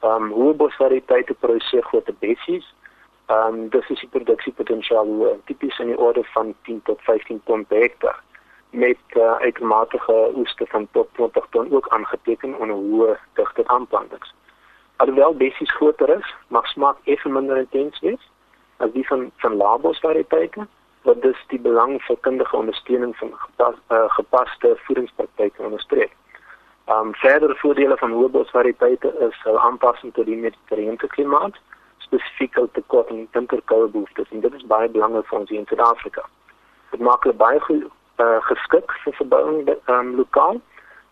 Um 0.00 0.30
hoë 0.32 0.54
bosvariëteite 0.56 1.34
produseer 1.44 1.84
groot 1.90 2.08
bessies. 2.22 2.64
Um 3.28 3.68
dis 3.74 3.90
is 3.92 4.00
die 4.00 4.08
produksiepotensiaal 4.14 5.10
uh, 5.26 5.34
tipies 5.44 5.78
in 5.78 5.92
die 5.92 5.98
orde 5.98 6.24
van 6.32 6.54
10 6.68 6.80
tot 6.88 7.02
15 7.08 7.42
ton 7.44 7.66
per 7.68 7.84
hektaar 7.84 8.22
met 8.70 9.16
uh, 9.18 9.36
uitmatige 9.42 10.30
oeste 10.36 10.66
van 10.66 10.88
tot 10.92 11.08
20 11.18 11.46
ton 11.50 11.72
ook 11.72 11.88
aangeteken 11.88 12.54
onder 12.58 12.76
hoë 12.76 13.16
digte 13.34 13.66
aanplantings. 13.66 14.34
Alhoewel 15.00 15.34
bessies 15.34 15.72
groter 15.72 16.10
is, 16.18 16.34
mag 16.48 16.66
smaak 16.66 16.96
effe 17.04 17.28
minder 17.28 17.56
intens 17.56 18.00
wees 18.04 18.24
as 18.84 18.90
die 18.92 19.04
van 19.08 19.30
van 19.40 19.56
labos 19.56 20.00
variëteite 20.04 20.66
wat 21.08 21.22
dus 21.22 21.40
die 21.52 21.60
belang 21.66 21.94
vir 22.06 22.18
kundige 22.26 22.56
ondersteuning 22.56 23.14
van 23.16 23.30
gepas, 23.44 23.78
uh, 23.88 24.04
gepaste 24.16 24.74
voedingspraktyke 24.84 25.62
onderstreep. 25.62 26.12
Um 26.92 27.14
verdere 27.14 27.56
voordele 27.62 27.96
van 27.96 28.12
hoëbos 28.12 28.52
variëteite 28.52 29.12
is 29.28 29.40
hul 29.46 29.58
aanpassing 29.60 30.12
tot 30.12 30.28
die 30.28 30.36
mediterrane 30.36 31.08
klimaat, 31.16 31.56
spesifiek 31.98 32.56
op 32.60 32.74
die 32.74 32.84
kort 32.86 33.08
en 33.08 33.28
winterkoue 33.32 33.88
behoeftes 33.88 34.28
en 34.30 34.44
dit 34.44 34.54
is 34.60 34.66
baie 34.74 34.88
belangrik 34.88 35.28
vir 35.32 35.38
ons 35.38 35.50
in 35.50 35.68
Suid-Afrika. 35.72 36.26
Dit 36.90 37.00
maak 37.00 37.24
hulle 37.24 37.40
baie 37.40 37.60
goed 37.70 37.88
uh, 38.20 38.40
geskik 38.52 38.92
vir 39.04 39.16
verbouing 39.22 39.64
um, 39.86 40.16
lokaal 40.20 40.60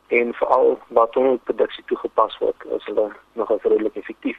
en 0.08 0.34
veral 0.34 0.78
wat 0.88 1.16
ons 1.16 1.40
produksie 1.44 1.84
toegepas 1.86 2.38
word 2.38 2.64
is 2.76 2.84
hulle 2.84 3.10
nog 3.32 3.50
redelik 3.62 3.96
effektief. 3.96 4.38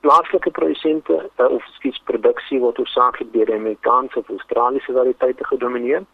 Plaaslike 0.00 0.50
produsente 0.50 1.30
uh, 1.36 1.46
of 1.46 1.64
skies 1.76 2.00
produksie 2.04 2.58
word 2.58 2.76
hoofsaaklik 2.76 3.32
deur 3.32 3.46
die 3.46 3.54
Amerikaanse 3.54 4.18
of 4.18 4.28
Australiese 4.28 4.92
variëteite 4.92 5.46
gedomeineer 5.46 6.04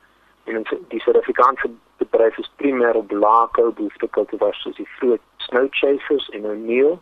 en 0.44 0.66
die 0.88 1.00
Suid-Afrikaanse 1.00 1.70
bedryf 2.02 2.38
is 2.38 2.50
primêr 2.60 2.98
op 2.98 3.10
laagkou 3.10 3.70
behoefte 3.72 4.08
kultivars 4.18 4.60
soos 4.62 4.76
die 4.76 4.88
vroeë 4.98 5.18
snow 5.48 5.66
chasers 5.70 6.28
en 6.36 6.48
O'Neill 6.50 6.98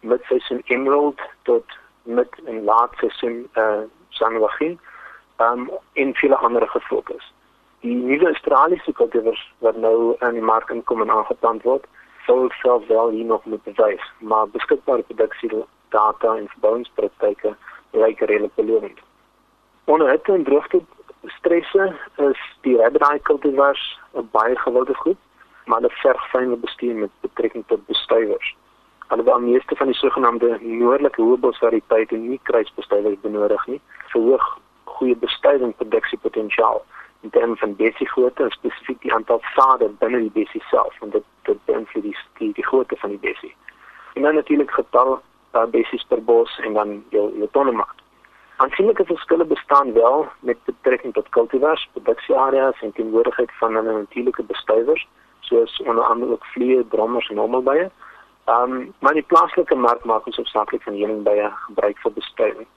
met 0.00 0.26
seisoen 0.28 0.60
emerald 0.74 1.22
tot 1.48 1.78
met 2.02 2.28
'n 2.44 2.64
laat 2.64 2.92
seisoen 3.00 3.48
uh, 3.54 3.62
eh, 3.62 3.84
Sanwagin 4.08 4.78
um, 5.38 5.70
en 5.92 6.14
vele 6.14 6.36
ander 6.36 6.68
gefokus 6.68 7.32
die 7.84 7.94
nuwe 7.94 8.26
Australiese 8.26 8.92
kultivars 8.96 9.42
wat 9.64 9.76
nou 9.76 10.16
in 10.24 10.38
die 10.38 10.48
mark 10.50 10.70
inkom 10.72 11.02
en 11.04 11.10
aangeplant 11.12 11.64
word, 11.68 11.84
sou 12.26 12.48
self 12.62 12.86
wel 12.88 13.10
hier 13.12 13.28
nog 13.28 13.44
moet 13.44 13.62
bewys, 13.68 14.04
maar 14.18 14.48
beskikbare 14.54 15.04
produksie 15.10 15.50
data 15.92 16.32
en 16.36 16.48
verbouingspraktyke 16.54 17.52
lyk 17.92 18.22
redelik 18.24 18.54
belovend. 18.54 19.02
Onder 19.84 20.08
hitte 20.10 20.32
en 20.32 20.46
droogte 20.48 20.80
stresse 21.36 21.90
is 22.28 22.40
die 22.64 22.76
Rabidai 22.80 23.18
kultivars 23.28 23.84
'n 24.14 24.28
baie 24.32 24.56
gewilde 24.64 24.94
groep, 24.94 25.20
maar 25.66 25.80
hulle 25.80 26.00
verg 26.00 26.28
fynere 26.30 26.56
bestuur 26.56 26.94
met 26.94 27.10
betrekking 27.20 27.64
tot 27.66 27.86
bestuivers. 27.86 28.56
Alhoewel 29.08 29.40
meeste 29.40 29.76
van 29.76 29.86
die 29.86 30.00
sogenaamde 30.00 30.58
noordelike 30.60 31.22
hoëbosvariëteite 31.22 32.16
nie 32.16 32.40
kruisbestuivers 32.42 33.20
benodig 33.20 33.66
nie, 33.66 33.80
verhoog 34.06 34.58
goeie 34.84 35.16
bestuiving 35.16 35.76
produksiepotensiaal 35.76 36.84
in 37.24 37.30
terme 37.30 37.56
van 37.56 37.74
grootte 38.14 38.42
en 38.42 38.50
spesifiek 38.50 39.00
die 39.00 39.12
aantal 39.14 39.40
sade 39.54 39.88
binne 39.98 40.18
die 40.18 40.34
bessie 40.42 40.62
self 40.70 41.00
en 41.00 41.10
dit 41.10 41.24
dit 41.48 41.58
beïnvloed 41.64 42.02
die, 42.02 42.16
die 42.38 42.52
die 42.52 42.66
grootte 42.66 42.96
van 42.96 43.10
die 43.10 43.18
bessie. 43.18 43.54
En 44.14 44.22
dan 44.22 44.34
natuurlik 44.34 44.70
getal 44.70 45.20
uh, 45.54 45.64
bessies 45.64 46.04
per 46.08 46.24
bos 46.24 46.58
en 46.58 46.72
dan 46.72 47.04
jou 47.08 47.26
jou 47.38 47.48
tonnemaat. 47.52 48.02
Aansienlike 48.56 49.04
verskille 49.04 49.44
bestaan 49.44 49.92
wel 49.92 50.26
met 50.40 50.58
betrekking 50.64 51.12
tot 51.12 51.28
kultivars, 51.28 51.88
produksieareas 51.92 52.80
en 52.80 52.92
teenwoordigheid 52.92 53.52
van 53.58 53.74
hulle 53.74 53.92
natuurlike 53.92 54.42
bestuivers 54.42 55.08
soos 55.40 55.80
onder 55.84 56.04
andere 56.04 56.32
ook 56.32 56.44
vliee, 56.44 56.88
drommers 56.88 57.28
en 57.28 57.36
hommelbye. 57.36 57.90
Ehm 58.44 58.72
um, 58.72 58.94
maar 58.98 59.12
die 59.12 59.28
plaaslike 59.32 59.74
mark 59.74 60.04
maak 60.04 60.26
ons 60.26 60.38
opsaaklik 60.38 60.82
van 60.82 61.00
heuningbye 61.00 61.50
gebruik 61.66 61.98
vir 61.98 62.12
bestuiving 62.12 62.68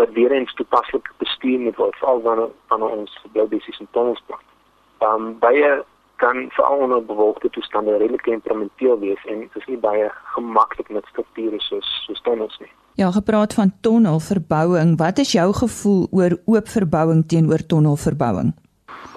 wat 0.00 0.12
weer 0.16 0.32
eens 0.32 0.54
toepaslik 0.54 1.12
bestuur 1.22 1.60
moet 1.66 1.76
word 1.76 1.96
veral 2.00 2.22
wanneer 2.26 2.52
wanneer 2.72 2.98
ons 2.98 3.16
bloubessies 3.32 3.80
en 3.80 3.88
tonnels 3.96 4.22
plant. 4.26 4.46
Ehm 5.04 5.26
um, 5.26 5.32
baie 5.44 5.70
kan 6.22 6.36
veral 6.56 6.78
onder 6.84 7.04
bewolkte 7.04 7.50
toestande 7.50 7.96
redelik 7.96 8.26
implementeer 8.26 8.98
wees 9.00 9.22
en 9.24 9.40
dit 9.44 9.56
is 9.60 9.68
nie 9.72 9.78
baie 9.88 10.08
gemaklik 10.34 10.88
met 10.96 11.06
strukture 11.12 11.60
soos 11.68 11.92
soos 12.06 12.22
tonnels 12.28 12.58
nie. 12.60 12.72
Ja, 13.00 13.10
gepraat 13.10 13.54
van 13.54 13.72
tonnelverbouing, 13.80 14.98
wat 14.98 15.18
is 15.18 15.32
jou 15.32 15.52
gevoel 15.62 16.02
oor 16.10 16.34
oop 16.44 16.68
verbouing 16.68 17.22
teenoor 17.32 17.62
tonnelverbouing? 17.72 18.52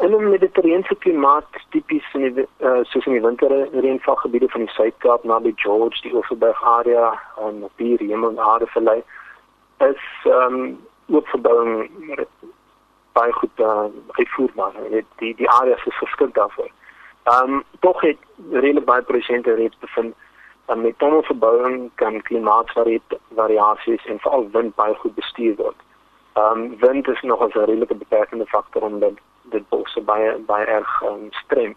In 0.06 0.12
'n 0.16 0.30
mediterrane 0.30 0.96
klimaat 1.00 1.50
tipies 1.72 2.08
in 2.14 2.22
die 2.22 2.46
uh, 2.68 2.80
soos 2.92 3.06
in 3.06 3.18
die 3.18 3.26
winterreënvalgebiede 3.28 4.50
van 4.50 4.62
die 4.66 4.74
Suid-Kaap 4.76 5.24
naby 5.24 5.52
George, 5.56 6.02
die 6.02 6.16
Oeverberg 6.16 6.64
area 6.64 7.20
en 7.48 7.64
op 7.64 7.72
die 7.76 7.98
Hemel 8.00 8.40
Aardevallei 8.40 9.04
is 9.78 10.02
ehm 10.24 10.54
um, 10.54 10.80
oopverbouing 11.08 11.92
baie 13.14 13.34
goed 13.34 13.60
uh, 13.60 13.86
uitvoerbaar. 14.08 14.74
Dit 14.90 15.06
die 15.16 15.36
die 15.36 15.50
areas 15.50 15.86
is 15.86 15.98
geskik 15.98 16.34
daarvoor. 16.34 16.72
Ehm 17.24 17.54
um, 17.54 17.64
tog 17.80 18.02
het 18.02 18.18
redelik 18.52 18.86
baie 18.86 19.02
prosente 19.02 19.54
reeds 19.54 19.78
bevind 19.80 20.16
dat 20.66 20.78
met 20.78 20.98
tonnelverbouing 20.98 21.92
kan 21.96 22.22
klimaatvariasies 22.22 24.06
en 24.06 24.20
veral 24.20 24.50
wind 24.52 24.76
baie 24.76 24.96
goed 24.96 25.16
bestuur 25.16 25.56
word. 25.56 25.80
Ehm 26.34 26.62
um, 26.62 26.80
wind 26.80 27.08
is 27.08 27.22
nog 27.22 27.46
'n 27.46 27.60
redelike 27.60 27.96
beperkende 27.96 28.46
faktor 28.46 28.82
omdat 28.82 29.14
dit 29.42 29.70
bosse 29.70 30.02
baie 30.02 30.38
baie 30.38 30.66
erg 30.66 31.02
um, 31.02 31.28
streng. 31.32 31.76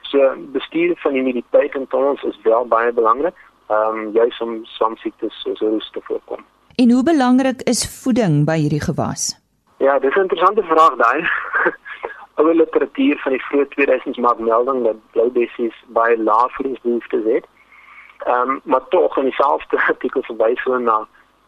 So 0.00 0.34
bestuur 0.36 0.96
van 0.96 1.12
humiditeit 1.12 1.74
in 1.74 1.86
tonnels 1.86 2.22
is 2.22 2.38
wel 2.42 2.66
baie 2.66 2.92
belangrik. 2.92 3.36
Ehm 3.66 3.98
um, 3.98 4.10
juis 4.12 4.40
om 4.40 4.64
soms 4.64 5.00
siektes 5.00 5.40
soos 5.40 5.60
roes 5.60 5.90
te 5.90 6.00
voorkom. 6.02 6.44
En 6.76 6.90
hoe 6.90 7.02
belangrik 7.02 7.62
is 7.62 8.02
voeding 8.02 8.44
by 8.44 8.56
hierdie 8.60 8.80
gewas? 8.80 9.22
Ja, 9.78 9.98
dis 9.98 10.14
'n 10.14 10.20
interessante 10.20 10.62
vraag 10.62 10.96
daai. 10.96 11.28
Oude 12.34 12.54
literatuur 12.54 13.18
van 13.18 13.32
die 13.32 13.44
vroeë 13.44 13.66
2000s 13.74 14.18
maak 14.20 14.38
melding 14.38 14.84
dat 14.84 14.96
blou 15.10 15.30
bessies 15.30 15.76
baie 15.86 16.22
lae 16.22 16.48
voedingsbehoeftes 16.56 17.24
het. 17.24 17.46
Ehm 18.18 18.50
um, 18.50 18.60
maar 18.64 18.88
tog 18.88 19.16
in 19.16 19.24
dieselfde 19.24 19.76
artikel 19.92 20.22
verwys 20.22 20.62
hulle 20.64 20.78
na 20.78 20.98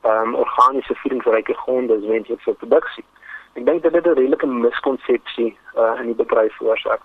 ehm 0.01 0.29
um, 0.29 0.35
organiese 0.35 0.95
voedingsryke 0.95 1.55
gronde 1.55 1.97
as 1.97 2.09
wenslik 2.13 2.41
vir 2.41 2.55
produksie. 2.55 3.05
Ek 3.53 3.67
dink 3.67 3.83
dit 3.83 3.95
is 3.95 4.05
'n 4.05 4.09
redelike 4.09 4.47
miskonsepsie 4.47 5.59
uh, 5.77 6.01
in 6.01 6.07
die 6.07 6.21
bedryf 6.25 6.57
veroorsaak. 6.57 7.03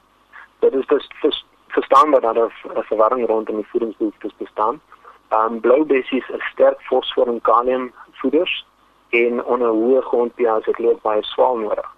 Dit 0.60 0.74
is 0.74 0.86
dus, 0.86 1.10
dus 1.22 1.46
verstaan 1.68 2.12
dat 2.12 2.22
daar 2.22 2.52
verwarring 2.88 3.28
rondom 3.28 3.56
die 3.56 3.72
voedingsbehoeftes 3.72 4.36
bestaan. 4.38 4.82
Ehm 5.28 5.54
um, 5.54 5.60
blou 5.60 5.86
bessies 5.86 6.30
is 6.30 6.46
sterk 6.52 6.82
fosfor 6.82 7.28
en 7.28 7.42
kalium 7.42 7.92
voeders 8.24 8.66
en 9.10 9.44
onder 9.44 9.70
hoë 9.70 10.02
grond-pH 10.10 10.66
het 10.68 10.80
hulle 10.80 10.96
baie 11.02 11.24
swaar 11.24 11.60
nodig. 11.60 11.90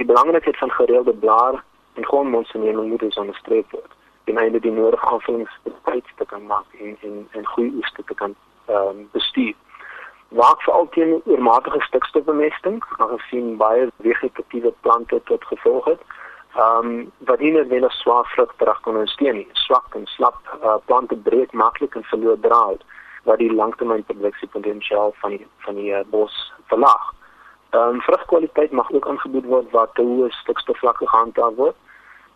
Die 0.00 0.06
belangrikheid 0.06 0.58
van 0.58 0.70
gereelde 0.70 1.14
blaar 1.14 1.62
en 1.94 2.06
grondmonstering 2.10 2.82
moet 2.90 3.00
dus 3.00 3.16
onderstreep 3.22 3.70
word. 3.70 3.94
Die 4.24 4.34
mynde 4.34 4.60
die 4.60 4.74
nodige 4.74 5.06
aanvullings 5.06 5.54
te 6.18 6.26
kan 6.26 6.44
maak 6.46 6.76
en 6.80 6.96
en 7.00 7.16
en 7.32 7.46
goeie 7.54 7.72
oeste 7.80 8.04
te 8.04 8.14
kan 8.14 8.34
ehm 8.66 8.88
um, 8.88 9.08
bestuur. 9.12 9.54
Waak 10.28 10.62
vir 10.62 10.74
altyd 10.74 11.26
oormatige 11.32 11.80
stikstofbemesting, 11.80 12.82
aangesien 12.96 13.56
baie 13.56 13.88
vegetatiewe 14.04 14.74
plante 14.80 15.20
tot 15.24 15.44
gevolg 15.52 15.84
het. 15.94 16.02
Ehm 16.56 16.90
um, 16.90 17.10
wat 17.30 17.40
net 17.40 17.68
wel 17.68 17.90
swaar 17.90 18.28
vrug 18.34 18.52
terug 18.56 18.80
kan 18.80 18.94
ondersteun. 18.94 19.46
Swak 19.52 19.94
en 19.94 20.06
slap 20.06 20.36
uh, 20.62 20.76
plante 20.84 21.16
breek 21.16 21.52
maklik 21.52 21.94
en 21.94 22.04
verloor 22.12 22.40
draad 22.40 22.84
wat 23.28 23.38
die 23.38 23.52
langtermynproduksiepotensiaal 23.52 25.12
van 25.22 25.36
die 25.36 25.46
van 25.66 25.76
die 25.80 25.92
uh, 25.92 26.04
bos 26.10 26.36
verlaag. 26.72 27.12
Ehm 27.70 27.94
um, 27.94 28.00
vrugkwaliteit 28.00 28.72
mag 28.72 28.92
ook 28.92 29.08
aangebood 29.08 29.44
word 29.44 29.70
waar 29.76 29.92
te 29.92 30.02
hoë 30.02 30.30
stikstofvlakke 30.40 31.08
gehandhaaf 31.08 31.54
word. 31.60 31.76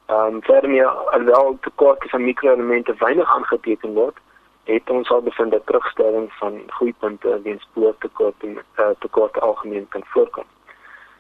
Ehm 0.07 0.35
um, 0.35 0.43
verder 0.49 0.71
meer 0.71 0.89
alhoewel 0.89 1.57
tekorte 1.61 2.09
van 2.09 2.25
mikroelemente 2.25 2.95
weinig 2.99 3.35
aangeteken 3.37 3.95
word, 3.95 4.17
het 4.65 4.91
ons 4.91 5.11
al 5.11 5.23
bevind 5.23 5.51
dat 5.51 5.67
terugstelling 5.67 6.33
van 6.41 6.61
groeipunte 6.67 7.41
weens 7.43 7.63
spoortekort 7.63 8.35
en 8.39 8.59
uh, 8.59 8.91
tekort 8.99 9.41
algemeen 9.41 9.89
kan 9.89 10.05
voorkom. 10.05 10.45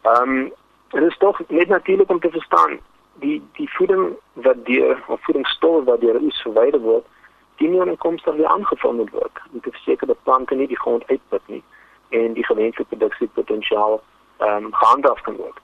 Ehm 0.03 0.37
um, 0.37 0.53
dit 0.89 1.03
is 1.03 1.19
tog 1.19 1.41
net 1.49 1.69
natuurlik 1.69 2.11
om 2.11 2.21
te 2.21 2.31
verstaan 2.31 2.79
die 3.25 3.43
die 3.53 3.71
voeding 3.73 4.17
wat 4.33 4.65
deur 4.65 5.03
of 5.07 5.25
voedingsstowwe 5.25 5.85
wat 5.85 6.01
deur 6.01 6.21
oes 6.21 6.43
verwyder 6.43 6.81
word, 6.81 7.07
die 7.57 7.69
nie 7.69 7.81
inkomste 7.87 8.35
weer 8.35 8.47
aangevul 8.47 8.93
moet 8.93 9.11
word. 9.11 9.41
Dit 9.51 9.75
is 9.75 9.83
seker 9.83 10.07
dat 10.07 10.23
plante 10.23 10.55
nie 10.55 10.67
die 10.67 10.79
grond 10.79 11.07
uitput 11.07 11.43
nie 11.47 11.63
en 12.09 12.33
die 12.33 12.45
gewenste 12.45 12.85
produksiepotensiaal 12.85 14.01
ehm 14.37 14.65
um, 14.65 14.75
gehandhaaf 14.75 15.21
kan 15.21 15.37
word. 15.37 15.59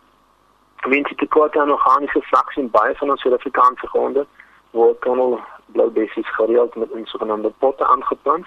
Gewenste 0.76 1.14
tekorte 1.14 1.61
aan 1.61 1.71
organiese 1.71 2.23
vlakke 2.23 2.61
in 2.61 2.71
baie 2.71 2.95
van 2.95 3.11
ons 3.11 3.21
Suid-Afrikaanse 3.21 3.87
gronde 3.87 4.26
word 4.71 5.00
tunnel 5.00 5.40
blou 5.66 5.90
bessies 5.90 6.35
gereeld 6.35 6.75
met 6.75 6.95
'n 6.95 7.04
sogenaamde 7.04 7.52
potte 7.59 7.87
aangeplant 7.87 8.47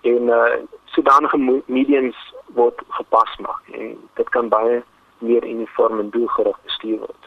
en 0.00 0.22
uh, 0.22 0.44
sodanige 0.84 1.62
mediums 1.66 2.34
word 2.46 2.82
gepas 2.88 3.36
maak 3.36 3.62
en 3.72 4.08
dit 4.14 4.28
kan 4.28 4.48
baie 4.48 4.82
meer 5.18 5.44
uniform 5.44 5.98
en 5.98 6.10
doelgerig 6.10 6.58
bestuur 6.62 6.98
word. 6.98 7.22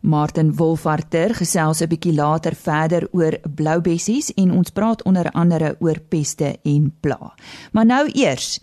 Martin 0.00 0.54
Wolfarter 0.56 1.34
gesels 1.34 1.80
'n 1.80 1.88
bietjie 1.88 2.14
later 2.14 2.54
verder 2.54 3.08
oor 3.12 3.38
blou 3.54 3.80
bessies 3.80 4.34
en 4.34 4.52
ons 4.52 4.70
praat 4.70 5.02
onder 5.02 5.30
andere 5.30 5.76
oor 5.80 6.00
peste 6.08 6.58
en 6.62 6.94
pla. 7.00 7.34
Maar 7.72 7.86
nou 7.86 8.10
eers 8.12 8.60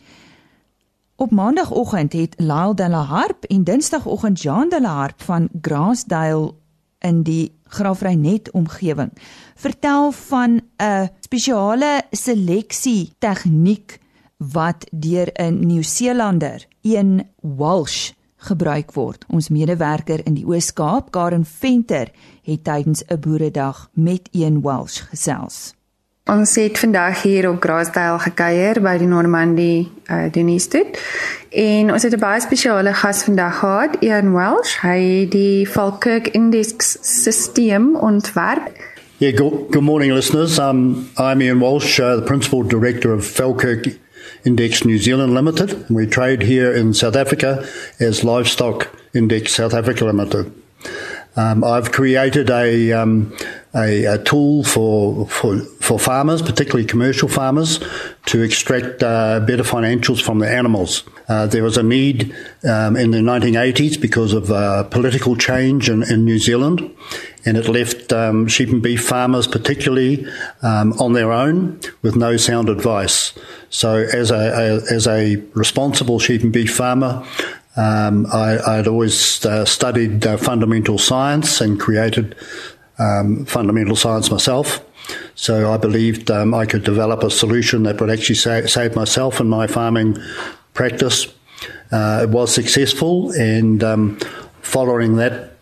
Op 1.20 1.32
maandagooggend 1.32 2.14
het 2.14 2.36
Lyle 2.38 2.74
de 2.74 2.90
la 2.90 3.02
Harp 3.02 3.44
en 3.44 3.64
dinsdagoggend 3.64 4.42
Jean 4.42 4.70
de 4.70 4.82
la 4.82 4.94
Harp 4.96 5.22
van 5.22 5.50
Grassdale 5.62 6.54
in 7.00 7.24
die 7.24 7.56
Graafreinet 7.64 8.52
omgewing 8.52 9.12
vertel 9.56 10.12
van 10.12 10.62
'n 10.78 11.10
spesiale 11.20 12.02
seleksie 12.12 13.14
tegniek 13.18 14.00
wat 14.38 14.88
deur 14.92 15.30
'n 15.34 15.66
Nieu-Seelander, 15.66 16.68
een 16.82 17.28
Walsh, 17.42 18.12
gebruik 18.38 18.94
word. 18.94 19.26
Ons 19.28 19.50
medewerker 19.50 20.22
in 20.26 20.34
die 20.34 20.46
Oos-Kaap, 20.46 21.12
Karen 21.12 21.46
Venter, 21.46 22.12
het 22.44 22.64
tydens 22.64 23.04
'n 23.08 23.20
boeredag 23.20 23.90
met 23.94 24.30
een 24.32 24.62
Walsh 24.62 25.02
gesels. 25.10 25.74
Ons 26.28 26.56
het 26.56 26.80
vandag 26.80 27.22
hier 27.22 27.50
op 27.50 27.62
Graasdale 27.64 28.20
gekuier 28.20 28.82
by 28.82 28.98
die 28.98 29.08
Normandie 29.08 29.88
uh, 30.12 30.26
Dienste. 30.32 30.82
En 31.50 31.92
ons 31.92 32.04
het 32.04 32.14
'n 32.14 32.20
baie 32.20 32.42
spesiale 32.42 32.94
gas 32.94 33.24
vandag 33.24 33.60
gehad, 33.60 33.96
Ian 34.00 34.34
Welsh. 34.34 34.82
Hy 34.82 35.22
het 35.22 35.32
die 35.32 35.68
Falkirk 35.68 36.28
Index 36.28 36.98
stelsel 37.02 37.94
ontwerp. 38.00 38.76
Yeah, 39.18 39.38
good, 39.38 39.54
good 39.72 39.84
morning 39.84 40.14
listeners. 40.14 40.58
Um 40.60 41.08
I'm 41.18 41.42
Ian 41.42 41.60
Walsh, 41.60 42.00
uh, 42.00 42.16
the 42.16 42.22
principal 42.22 42.68
director 42.68 43.14
of 43.14 43.26
Falkirk 43.26 43.98
Index 44.48 44.86
New 44.86 44.98
Zealand 44.98 45.34
Limited. 45.34 45.90
We 45.90 46.08
trade 46.08 46.42
here 46.42 46.74
in 46.74 46.94
South 46.94 47.18
Africa 47.18 47.68
as 48.00 48.24
Livestock 48.24 48.88
Index 49.14 49.54
South 49.54 49.74
Africa 49.74 50.06
Limited. 50.06 50.54
Um, 51.36 51.66
I've 51.66 51.92
created 51.92 52.50
a, 52.50 52.94
um, 52.94 53.36
a, 53.76 54.06
a, 54.06 54.24
tool 54.24 54.64
for, 54.64 55.28
for, 55.28 55.60
for 55.60 56.00
farmers, 56.00 56.42
particularly 56.42 56.86
commercial 56.86 57.28
farmers, 57.28 57.80
to 58.28 58.42
extract 58.42 59.04
uh, 59.04 59.42
better 59.42 59.64
financials 59.64 60.22
from 60.22 60.40
the 60.40 60.50
animals. 60.50 61.04
Uh, 61.28 61.46
there 61.46 61.62
was 61.62 61.78
a 61.78 61.84
need 61.84 62.34
um, 62.64 62.96
in 62.96 63.12
the 63.12 63.18
1980s 63.18 64.00
because 64.00 64.32
of 64.32 64.50
uh, 64.50 64.84
political 64.86 65.36
change 65.36 65.90
in, 65.90 66.04
in, 66.10 66.24
New 66.24 66.40
Zealand, 66.40 66.90
and 67.48 67.58
it 67.58 67.70
left 67.70 68.12
um, 68.12 68.48
sheep 68.48 68.70
and 68.70 68.82
beef 68.82 69.08
farmers, 69.08 69.48
particularly, 69.48 70.28
um, 70.62 70.94
on 71.00 71.14
their 71.14 71.32
own 71.32 71.80
with 72.02 72.16
no 72.16 72.36
sound 72.36 72.68
advice. 72.68 73.34
So, 73.70 73.96
as 73.96 74.32
a, 74.32 74.36
a 74.36 74.94
as 74.94 75.08
a 75.08 75.38
responsible 75.54 76.20
sheep 76.20 76.44
and 76.44 76.52
beef 76.52 76.76
farmer, 76.76 77.26
um, 77.78 78.26
I, 78.34 78.78
would 78.78 78.88
always 78.88 79.46
uh, 79.46 79.64
studied 79.64 80.26
uh, 80.26 80.38
fundamental 80.38 80.98
science 80.98 81.62
and 81.62 81.80
created 81.80 82.36
um, 83.00 83.46
fundamental 83.46 83.96
science 83.96 84.32
myself. 84.32 84.84
So 85.36 85.72
I 85.72 85.78
believed 85.78 86.30
um, 86.32 86.54
I 86.54 86.66
could 86.66 86.84
develop 86.84 87.24
a 87.24 87.30
solution 87.30 87.84
that 87.84 88.02
would 88.02 88.10
actually 88.10 88.36
sa- 88.36 88.66
save 88.66 88.96
myself 88.96 89.40
and 89.40 89.50
my 89.50 89.68
farming 89.68 90.18
practice. 90.74 91.28
Uh, 91.92 92.22
it 92.24 92.30
was 92.30 92.54
successful, 92.54 93.32
and 93.32 93.84
um, 93.84 94.20
following 94.62 95.16
that 95.18 95.54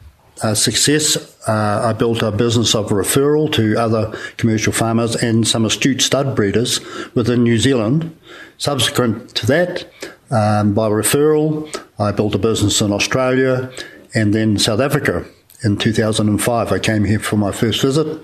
uh, 0.41 0.56
success, 0.56 1.35
uh, 1.47 1.81
I 1.84 1.93
built 1.93 2.21
a 2.23 2.31
business 2.31 2.73
of 2.73 2.89
referral 2.89 3.51
to 3.53 3.75
other 3.79 4.17
commercial 4.38 4.73
farmers 4.73 5.15
and 5.15 5.47
some 5.47 5.65
astute 5.65 6.01
stud 6.01 6.36
breeders 6.36 6.79
within 7.13 7.43
New 7.43 7.58
Zealand. 7.60 8.17
Subsequent 8.58 9.36
to 9.36 9.45
that, 9.47 9.86
um, 10.31 10.73
by 10.73 10.89
referral, 10.89 11.69
I 11.99 12.12
built 12.12 12.34
a 12.36 12.39
business 12.39 12.81
in 12.81 12.91
Australia 12.91 13.71
and 14.13 14.34
then 14.34 14.58
South 14.58 14.79
Africa. 14.79 15.25
In 15.63 15.77
2005, 15.77 16.71
I 16.71 16.79
came 16.79 17.05
here 17.05 17.19
for 17.19 17.38
my 17.38 17.51
first 17.51 17.81
visit, 17.81 18.19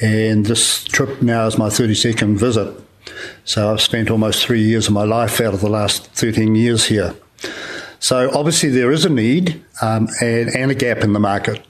and 0.00 0.46
this 0.46 0.84
trip 0.84 1.22
now 1.22 1.46
is 1.46 1.58
my 1.58 1.68
32nd 1.68 2.36
visit. 2.36 2.74
So 3.44 3.72
I've 3.72 3.80
spent 3.80 4.10
almost 4.10 4.44
three 4.44 4.62
years 4.62 4.86
of 4.86 4.94
my 4.94 5.04
life 5.04 5.40
out 5.40 5.54
of 5.54 5.60
the 5.60 5.68
last 5.68 6.06
13 6.12 6.54
years 6.54 6.86
here. 6.86 7.14
So 7.98 8.30
obviously 8.34 8.70
there 8.70 8.90
is 8.90 9.04
a 9.04 9.10
need 9.10 9.62
um, 9.80 10.08
and, 10.20 10.48
and 10.56 10.70
a 10.70 10.74
gap 10.74 10.98
in 10.98 11.12
the 11.12 11.20
market 11.20 11.64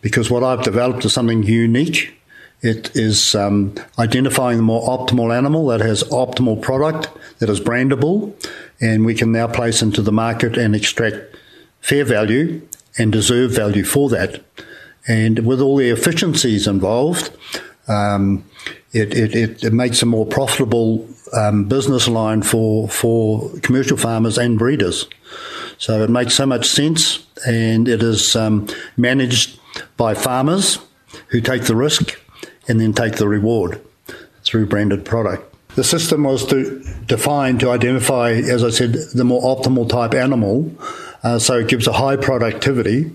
because 0.00 0.30
what 0.30 0.42
I've 0.42 0.62
developed 0.62 1.04
is 1.04 1.12
something 1.12 1.42
unique. 1.42 2.14
It 2.62 2.94
is 2.94 3.34
um, 3.34 3.74
identifying 3.98 4.58
the 4.58 4.62
more 4.62 4.86
optimal 4.86 5.34
animal 5.34 5.66
that 5.68 5.80
has 5.80 6.02
optimal 6.04 6.60
product 6.60 7.08
that 7.38 7.48
is 7.48 7.60
brandable 7.60 8.34
and 8.80 9.04
we 9.04 9.14
can 9.14 9.32
now 9.32 9.46
place 9.46 9.82
into 9.82 10.02
the 10.02 10.12
market 10.12 10.56
and 10.56 10.74
extract 10.74 11.36
fair 11.80 12.04
value 12.04 12.60
and 12.98 13.12
deserve 13.12 13.52
value 13.52 13.84
for 13.84 14.08
that. 14.10 14.42
And 15.08 15.40
with 15.40 15.60
all 15.60 15.76
the 15.76 15.90
efficiencies 15.90 16.66
involved, 16.66 17.34
um, 17.88 18.44
it, 18.92 19.14
it, 19.14 19.64
it, 19.64 19.72
makes 19.72 20.02
a 20.02 20.06
more 20.06 20.26
profitable 20.26 21.08
um, 21.32 21.64
business 21.64 22.08
line 22.08 22.42
for, 22.42 22.88
for 22.88 23.50
commercial 23.60 23.96
farmers 23.96 24.36
and 24.36 24.58
breeders. 24.58 25.08
So 25.78 26.02
it 26.02 26.10
makes 26.10 26.34
so 26.34 26.46
much 26.46 26.68
sense, 26.68 27.26
and 27.46 27.88
it 27.88 28.02
is 28.02 28.36
um, 28.36 28.66
managed 28.96 29.58
by 29.96 30.14
farmers 30.14 30.78
who 31.28 31.40
take 31.40 31.64
the 31.64 31.76
risk 31.76 32.18
and 32.68 32.80
then 32.80 32.92
take 32.92 33.16
the 33.16 33.28
reward 33.28 33.80
through 34.44 34.66
branded 34.66 35.04
product. 35.04 35.46
The 35.76 35.84
system 35.84 36.24
was 36.24 36.44
to, 36.46 36.84
defined 37.06 37.60
to 37.60 37.70
identify, 37.70 38.32
as 38.32 38.64
I 38.64 38.70
said, 38.70 38.94
the 39.14 39.24
more 39.24 39.42
optimal 39.42 39.88
type 39.88 40.14
animal. 40.14 40.70
Uh, 41.22 41.38
so 41.38 41.58
it 41.58 41.68
gives 41.68 41.86
a 41.86 41.92
high 41.92 42.16
productivity 42.16 43.10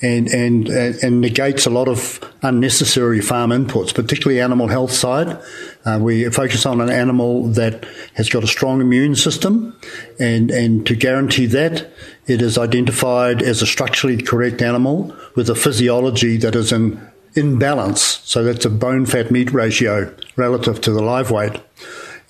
and, 0.00 0.28
and, 0.28 0.68
and 0.68 1.20
negates 1.20 1.66
a 1.66 1.70
lot 1.70 1.88
of 1.88 2.20
unnecessary 2.42 3.20
farm 3.20 3.50
inputs, 3.50 3.92
particularly 3.92 4.40
animal 4.40 4.68
health 4.68 4.92
side. 4.92 5.40
Uh, 5.84 5.98
we 6.00 6.28
focus 6.30 6.64
on 6.64 6.80
an 6.80 6.90
animal 6.90 7.48
that 7.48 7.84
has 8.14 8.28
got 8.28 8.44
a 8.44 8.46
strong 8.46 8.80
immune 8.80 9.16
system 9.16 9.76
and, 10.20 10.50
and 10.50 10.86
to 10.86 10.94
guarantee 10.94 11.46
that 11.46 11.90
it 12.26 12.42
is 12.42 12.58
identified 12.58 13.42
as 13.42 13.60
a 13.60 13.66
structurally 13.66 14.20
correct 14.22 14.62
animal 14.62 15.14
with 15.34 15.50
a 15.50 15.54
physiology 15.54 16.36
that 16.36 16.54
is 16.54 16.70
in, 16.72 17.00
in 17.34 17.58
balance. 17.58 18.20
So 18.24 18.44
that's 18.44 18.66
a 18.66 18.70
bone 18.70 19.04
fat 19.04 19.32
meat 19.32 19.52
ratio 19.52 20.14
relative 20.36 20.80
to 20.82 20.92
the 20.92 21.02
live 21.02 21.32
weight. 21.32 21.60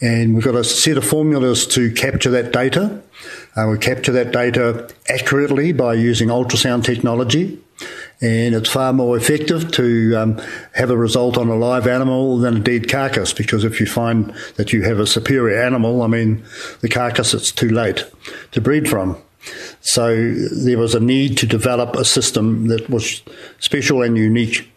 And 0.01 0.35
we've 0.35 0.45
got 0.45 0.55
a 0.55 0.65
set 0.65 0.97
of 0.97 1.05
formulas 1.05 1.67
to 1.69 1.93
capture 1.93 2.31
that 2.31 2.53
data. 2.53 3.03
Uh, 3.57 3.69
we 3.71 3.79
capture 3.79 4.13
that 4.13 4.33
data 4.33 4.89
accurately 5.09 5.73
by 5.73 5.95
using 5.95 6.29
ultrasound 6.29 6.85
technology. 6.85 7.61
And 8.21 8.55
it's 8.55 8.69
far 8.69 8.93
more 8.93 9.17
effective 9.17 9.71
to 9.73 10.15
um, 10.17 10.43
have 10.75 10.91
a 10.91 10.97
result 10.97 11.39
on 11.39 11.49
a 11.49 11.57
live 11.57 11.87
animal 11.87 12.39
than 12.39 12.57
a 12.57 12.61
dead 12.61 12.89
carcass 12.89 13.33
because 13.33 13.63
if 13.65 13.79
you 13.79 13.87
find 13.87 14.35
that 14.57 14.73
you 14.73 14.83
have 14.83 14.99
a 14.99 15.07
superior 15.07 15.63
animal, 15.63 16.03
I 16.03 16.09
mean, 16.09 16.45
the 16.81 16.89
carcass, 16.89 17.35
it's 17.35 17.53
too 17.53 17.69
late 17.69 18.05
to 18.53 18.61
breed 18.61 18.89
from. 18.89 19.17
So 19.81 20.33
there 20.35 20.79
was 20.79 20.95
a 20.95 21.01
need 21.01 21.39
to 21.39 21.47
develop 21.47 21.95
a 21.95 22.05
system 22.05 22.67
that 22.69 22.91
was 22.91 23.23
special 23.61 24.03
and 24.03 24.17
unique 24.17 24.69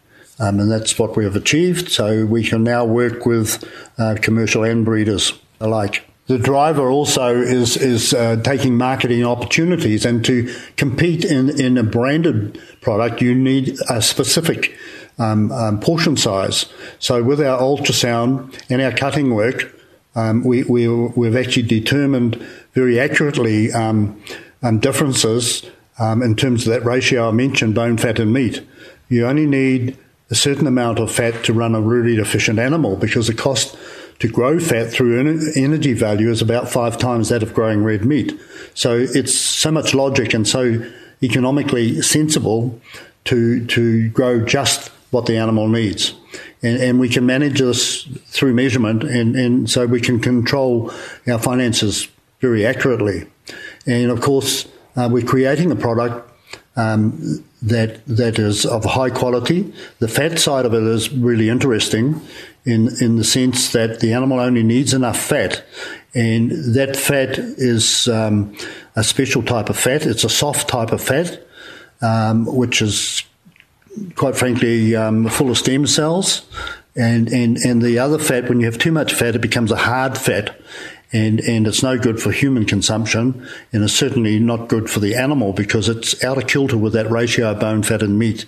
um, 0.41 0.59
and 0.59 0.71
that's 0.71 0.97
what 0.97 1.15
we 1.15 1.23
have 1.23 1.35
achieved. 1.35 1.91
So 1.91 2.25
we 2.25 2.43
can 2.43 2.63
now 2.63 2.83
work 2.83 3.25
with 3.25 3.63
uh, 3.97 4.15
commercial 4.21 4.63
and 4.63 4.83
breeders 4.83 5.33
alike. 5.59 6.03
The 6.27 6.39
driver 6.39 6.89
also 6.89 7.41
is 7.41 7.77
is 7.77 8.13
uh, 8.13 8.37
taking 8.37 8.77
marketing 8.77 9.25
opportunities, 9.25 10.05
and 10.05 10.23
to 10.25 10.53
compete 10.77 11.25
in, 11.25 11.49
in 11.59 11.77
a 11.77 11.83
branded 11.83 12.59
product, 12.81 13.21
you 13.21 13.35
need 13.35 13.77
a 13.89 14.01
specific 14.01 14.77
um, 15.19 15.51
um, 15.51 15.79
portion 15.79 16.17
size. 16.17 16.65
So 16.99 17.21
with 17.21 17.41
our 17.41 17.59
ultrasound 17.59 18.57
and 18.69 18.81
our 18.81 18.91
cutting 18.91 19.33
work, 19.33 19.75
um, 20.15 20.43
we, 20.43 20.63
we 20.63 20.87
we've 20.87 21.35
actually 21.35 21.67
determined 21.67 22.35
very 22.73 22.99
accurately 22.99 23.71
um, 23.73 24.21
um, 24.63 24.79
differences 24.79 25.65
um, 25.99 26.23
in 26.23 26.35
terms 26.35 26.65
of 26.65 26.73
that 26.73 26.85
ratio 26.85 27.27
I 27.27 27.31
mentioned, 27.31 27.75
bone, 27.75 27.97
fat, 27.97 28.19
and 28.19 28.31
meat. 28.31 28.65
You 29.09 29.27
only 29.27 29.45
need 29.45 29.97
a 30.31 30.35
certain 30.35 30.65
amount 30.65 30.97
of 30.97 31.11
fat 31.11 31.43
to 31.43 31.53
run 31.53 31.75
a 31.75 31.81
really 31.81 32.15
efficient 32.15 32.57
animal 32.57 32.95
because 32.95 33.27
the 33.27 33.33
cost 33.33 33.77
to 34.19 34.27
grow 34.27 34.59
fat 34.59 34.85
through 34.85 35.19
energy 35.55 35.93
value 35.93 36.29
is 36.29 36.41
about 36.41 36.69
five 36.69 36.97
times 36.97 37.29
that 37.29 37.43
of 37.43 37.53
growing 37.53 37.83
red 37.83 38.05
meat. 38.05 38.39
So 38.73 38.95
it's 38.97 39.37
so 39.37 39.71
much 39.71 39.93
logic 39.93 40.33
and 40.33 40.47
so 40.47 40.83
economically 41.21 42.01
sensible 42.01 42.79
to 43.25 43.65
to 43.67 44.09
grow 44.09 44.43
just 44.45 44.89
what 45.11 45.25
the 45.25 45.37
animal 45.37 45.67
needs. 45.67 46.13
And, 46.63 46.81
and 46.81 46.99
we 46.99 47.09
can 47.09 47.25
manage 47.25 47.59
this 47.59 48.03
through 48.27 48.53
measurement 48.53 49.03
and, 49.03 49.35
and 49.35 49.69
so 49.69 49.85
we 49.85 49.99
can 49.99 50.19
control 50.19 50.91
our 51.27 51.37
finances 51.39 52.07
very 52.39 52.65
accurately. 52.65 53.27
And 53.85 54.09
of 54.09 54.21
course, 54.21 54.67
uh, 54.95 55.09
we're 55.11 55.25
creating 55.25 55.71
a 55.71 55.75
product 55.75 56.30
um, 56.75 57.43
that 57.61 58.05
that 58.07 58.39
is 58.39 58.65
of 58.65 58.85
high 58.85 59.09
quality. 59.09 59.73
The 59.99 60.07
fat 60.07 60.39
side 60.39 60.65
of 60.65 60.73
it 60.73 60.83
is 60.83 61.11
really 61.11 61.49
interesting 61.49 62.21
in 62.65 62.89
in 63.01 63.17
the 63.17 63.23
sense 63.23 63.71
that 63.71 63.99
the 63.99 64.13
animal 64.13 64.39
only 64.39 64.63
needs 64.63 64.93
enough 64.93 65.19
fat, 65.19 65.63
and 66.13 66.51
that 66.75 66.95
fat 66.95 67.37
is 67.37 68.07
um, 68.07 68.55
a 68.95 69.03
special 69.03 69.43
type 69.43 69.69
of 69.69 69.77
fat. 69.77 70.05
It's 70.05 70.23
a 70.23 70.29
soft 70.29 70.67
type 70.67 70.91
of 70.91 71.01
fat, 71.01 71.45
um, 72.01 72.45
which 72.45 72.81
is 72.81 73.23
quite 74.15 74.35
frankly 74.35 74.95
um, 74.95 75.27
full 75.29 75.51
of 75.51 75.57
stem 75.57 75.87
cells. 75.87 76.43
And, 76.93 77.29
and, 77.29 77.57
and 77.57 77.81
the 77.81 77.99
other 77.99 78.19
fat, 78.19 78.49
when 78.49 78.59
you 78.59 78.65
have 78.65 78.77
too 78.77 78.91
much 78.91 79.13
fat, 79.13 79.35
it 79.35 79.41
becomes 79.41 79.71
a 79.71 79.77
hard 79.77 80.17
fat 80.17 80.59
and 81.13 81.39
and 81.41 81.67
it's 81.67 81.83
no 81.83 81.97
good 81.97 82.21
for 82.21 82.31
human 82.31 82.65
consumption, 82.65 83.47
and 83.73 83.83
it's 83.83 83.93
certainly 83.93 84.39
not 84.39 84.67
good 84.69 84.89
for 84.89 84.99
the 84.99 85.15
animal 85.15 85.53
because 85.53 85.89
it's 85.89 86.23
out 86.23 86.37
of 86.37 86.47
kilter 86.47 86.77
with 86.77 86.93
that 86.93 87.09
ratio 87.11 87.51
of 87.51 87.59
bone, 87.59 87.83
fat, 87.83 88.01
and 88.01 88.17
meat, 88.17 88.45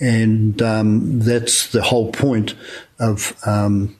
and 0.00 0.62
um, 0.62 1.20
that's 1.20 1.72
the 1.72 1.82
whole 1.82 2.12
point 2.12 2.54
of 2.98 3.36
um, 3.46 3.96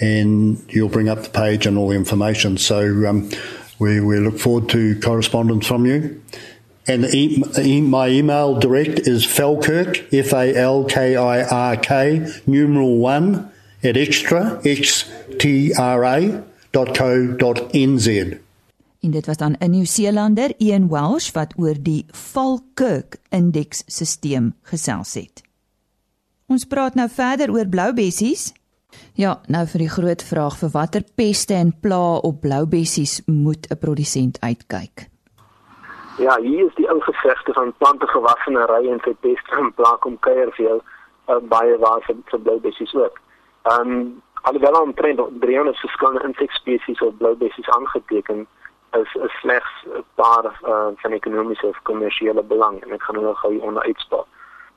and 0.00 0.64
you'll 0.68 0.88
bring 0.88 1.08
up 1.08 1.22
the 1.22 1.30
page 1.30 1.64
and 1.64 1.78
all 1.78 1.90
the 1.90 1.94
information. 1.94 2.58
So 2.58 3.06
um, 3.06 3.30
we, 3.82 4.00
we 4.00 4.18
look 4.20 4.38
forward 4.38 4.68
to 4.70 4.98
correspondence 5.00 5.66
from 5.66 5.84
you. 5.86 6.22
And 6.86 7.04
e- 7.14 7.42
e- 7.58 7.80
my 7.80 8.08
email 8.08 8.58
direct 8.58 9.06
is 9.06 9.24
falkirk, 9.24 10.12
F 10.12 10.32
A 10.32 10.54
L 10.54 10.84
K 10.84 11.16
I 11.16 11.42
R 11.42 11.76
K, 11.76 12.26
numeral 12.46 12.98
one, 12.98 13.50
at 13.82 13.96
extra, 13.96 14.60
X 14.64 15.10
T 15.38 15.72
R 15.74 16.04
A, 16.04 16.42
dot 16.72 16.94
co 16.94 17.26
dot 17.36 17.72
NZ. 17.72 18.38
En 19.02 19.10
dit 19.10 19.26
was 19.26 19.36
dan 19.36 19.56
'n 19.58 19.70
Nieu-Seelander, 19.70 20.54
Ian 20.58 20.88
Welsh 20.88 21.30
wat 21.32 21.54
oor 21.56 21.74
die 21.82 22.04
Falkirk 22.10 23.16
indeks 23.30 23.82
stelsel 23.86 24.50
gesels 24.62 25.14
het. 25.14 25.42
Ons 26.46 26.64
praat 26.64 26.94
nou 26.94 27.08
verder 27.08 27.50
oor 27.50 27.66
bloubessies. 27.66 28.52
Ja, 29.14 29.40
nou 29.48 29.66
vir 29.66 29.78
die 29.78 29.92
groot 29.92 30.22
vraag 30.22 30.58
vir 30.60 30.70
watter 30.72 31.04
peste 31.16 31.54
en 31.54 31.72
plaae 31.80 32.20
op 32.28 32.40
bloubessies 32.40 33.22
moet 33.26 33.66
'n 33.70 33.78
produsent 33.78 34.40
uitkyk. 34.40 35.08
Ja, 36.18 36.40
hier 36.40 36.66
is 36.66 36.74
die 36.74 36.88
ou 36.88 37.00
gevegte 37.00 37.52
van 37.52 37.74
plantegewassenery 37.78 38.88
en 38.92 39.00
vir 39.00 39.14
peste 39.20 39.56
en 39.56 39.72
plaae 39.74 39.98
kom 39.98 40.18
vir 40.20 40.52
jou 40.56 40.80
uh, 41.28 41.36
baie 41.48 41.78
waar 41.78 42.00
vir, 42.06 42.16
vir 42.24 42.40
bloubessies 42.40 42.94
ook. 42.94 43.20
Ehm 43.62 43.90
um, 43.90 44.22
alhoewel 44.42 44.80
omtrent 44.82 45.20
300 45.40 45.78
verskillende 45.78 46.26
insekspesies 46.26 47.00
op 47.00 47.18
bloubessies 47.18 47.68
aangeteken 47.68 48.46
is 49.00 49.14
is 49.14 49.34
slegs 49.40 49.72
'n 49.86 50.04
paar 50.14 50.44
uh, 50.44 50.86
van 50.96 51.12
ekonomiese 51.12 51.66
of 51.66 51.82
kommersiële 51.82 52.42
belang 52.42 52.82
en 52.82 52.92
ek 52.92 53.02
gaan 53.02 53.16
hulle 53.16 53.34
gou 53.34 53.58
onder 53.58 53.82
uitspaar. 53.82 54.24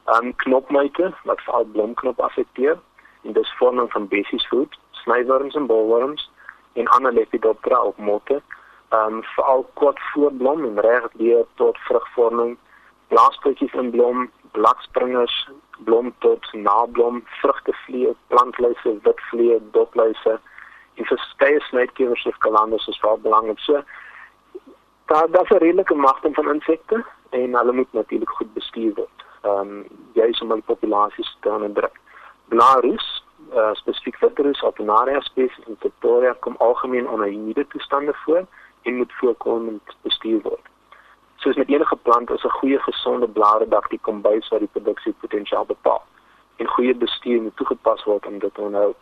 Ehm 0.06 0.26
um, 0.26 0.36
knopmyte 0.36 1.14
wat 1.24 1.42
veral 1.42 1.66
blomknop 1.66 2.20
affekteer 2.20 2.78
en 3.26 3.34
dis 3.34 3.54
vorming 3.58 3.92
van 3.92 4.08
bessiesvoet, 4.08 4.78
snywurms 4.92 5.56
en 5.56 5.66
bolworms 5.66 6.30
en 6.74 6.88
ander 6.88 7.14
lepidoptera 7.14 7.82
op 7.82 7.98
motte. 7.98 8.42
Ehm 8.90 9.14
um, 9.14 9.24
veral 9.24 9.70
kort 9.74 10.00
voorblom 10.14 10.64
en 10.66 10.80
reg 10.80 11.08
deur 11.14 11.46
tot 11.56 11.78
vrugvorming, 11.78 12.58
blaaspotjies 13.08 13.74
in 13.74 13.90
blom, 13.90 14.30
bladspringers, 14.52 15.50
blom 15.78 16.14
tot 16.20 16.54
nablom, 16.54 17.24
vrugtevliee, 17.26 18.16
plantluise, 18.28 19.00
witvliee, 19.02 19.60
dopluise 19.72 20.40
en 20.96 21.06
verskeie 21.06 21.60
snytkewers 21.60 22.26
of 22.26 22.38
kalanders 22.38 22.88
is 22.88 23.02
wel 23.02 23.18
belangrik. 23.18 23.60
So 23.60 23.84
daar 25.06 25.32
daar's 25.32 25.50
'n 25.50 25.58
redelike 25.58 25.96
magte 25.96 26.30
van 26.32 26.54
insekte 26.54 27.06
en 27.30 27.56
hulle 27.56 27.72
moet 27.72 27.94
natuurlik 27.94 28.30
goed 28.30 28.54
bestuur 28.54 28.94
word. 28.94 29.26
Ehm 29.42 29.60
um, 29.60 29.88
jy 30.14 30.24
is 30.24 30.42
om 30.42 30.50
die 30.50 30.62
populasies 30.62 31.38
te 31.40 31.50
onderdruk. 31.50 32.00
Blarus, 32.48 33.15
uh, 33.54 33.74
spesifiek 33.74 34.18
Vitrus 34.18 34.64
alternaria 34.64 35.20
species 35.20 35.66
in 35.68 35.76
Victoria 35.80 36.36
kom 36.40 36.56
algemeen 36.58 37.10
onder 37.10 37.28
humide 37.28 37.68
toestande 37.68 38.14
voor 38.14 38.46
en 38.82 38.96
moet 38.96 39.14
voorkomend 39.14 39.82
bestuur 40.02 40.42
word. 40.42 40.62
Soos 41.36 41.56
met 41.56 41.70
enige 41.70 41.96
plant 41.96 42.30
is 42.30 42.44
'n 42.44 42.58
goeie 42.60 42.80
gesonde 42.80 43.28
blare 43.28 43.68
dak 43.68 43.90
die 43.90 44.00
kombuis 44.02 44.48
wat 44.48 44.60
die 44.60 44.70
produksiepotensiaal 44.72 45.66
bepaal. 45.66 46.04
En 46.56 46.68
goeie 46.68 46.96
bestuur 46.96 47.42
moet 47.42 47.56
toegepas 47.56 48.04
word 48.04 48.26
om 48.26 48.40
dit 48.40 48.54
te 48.54 48.62
onderhou. 48.62 48.94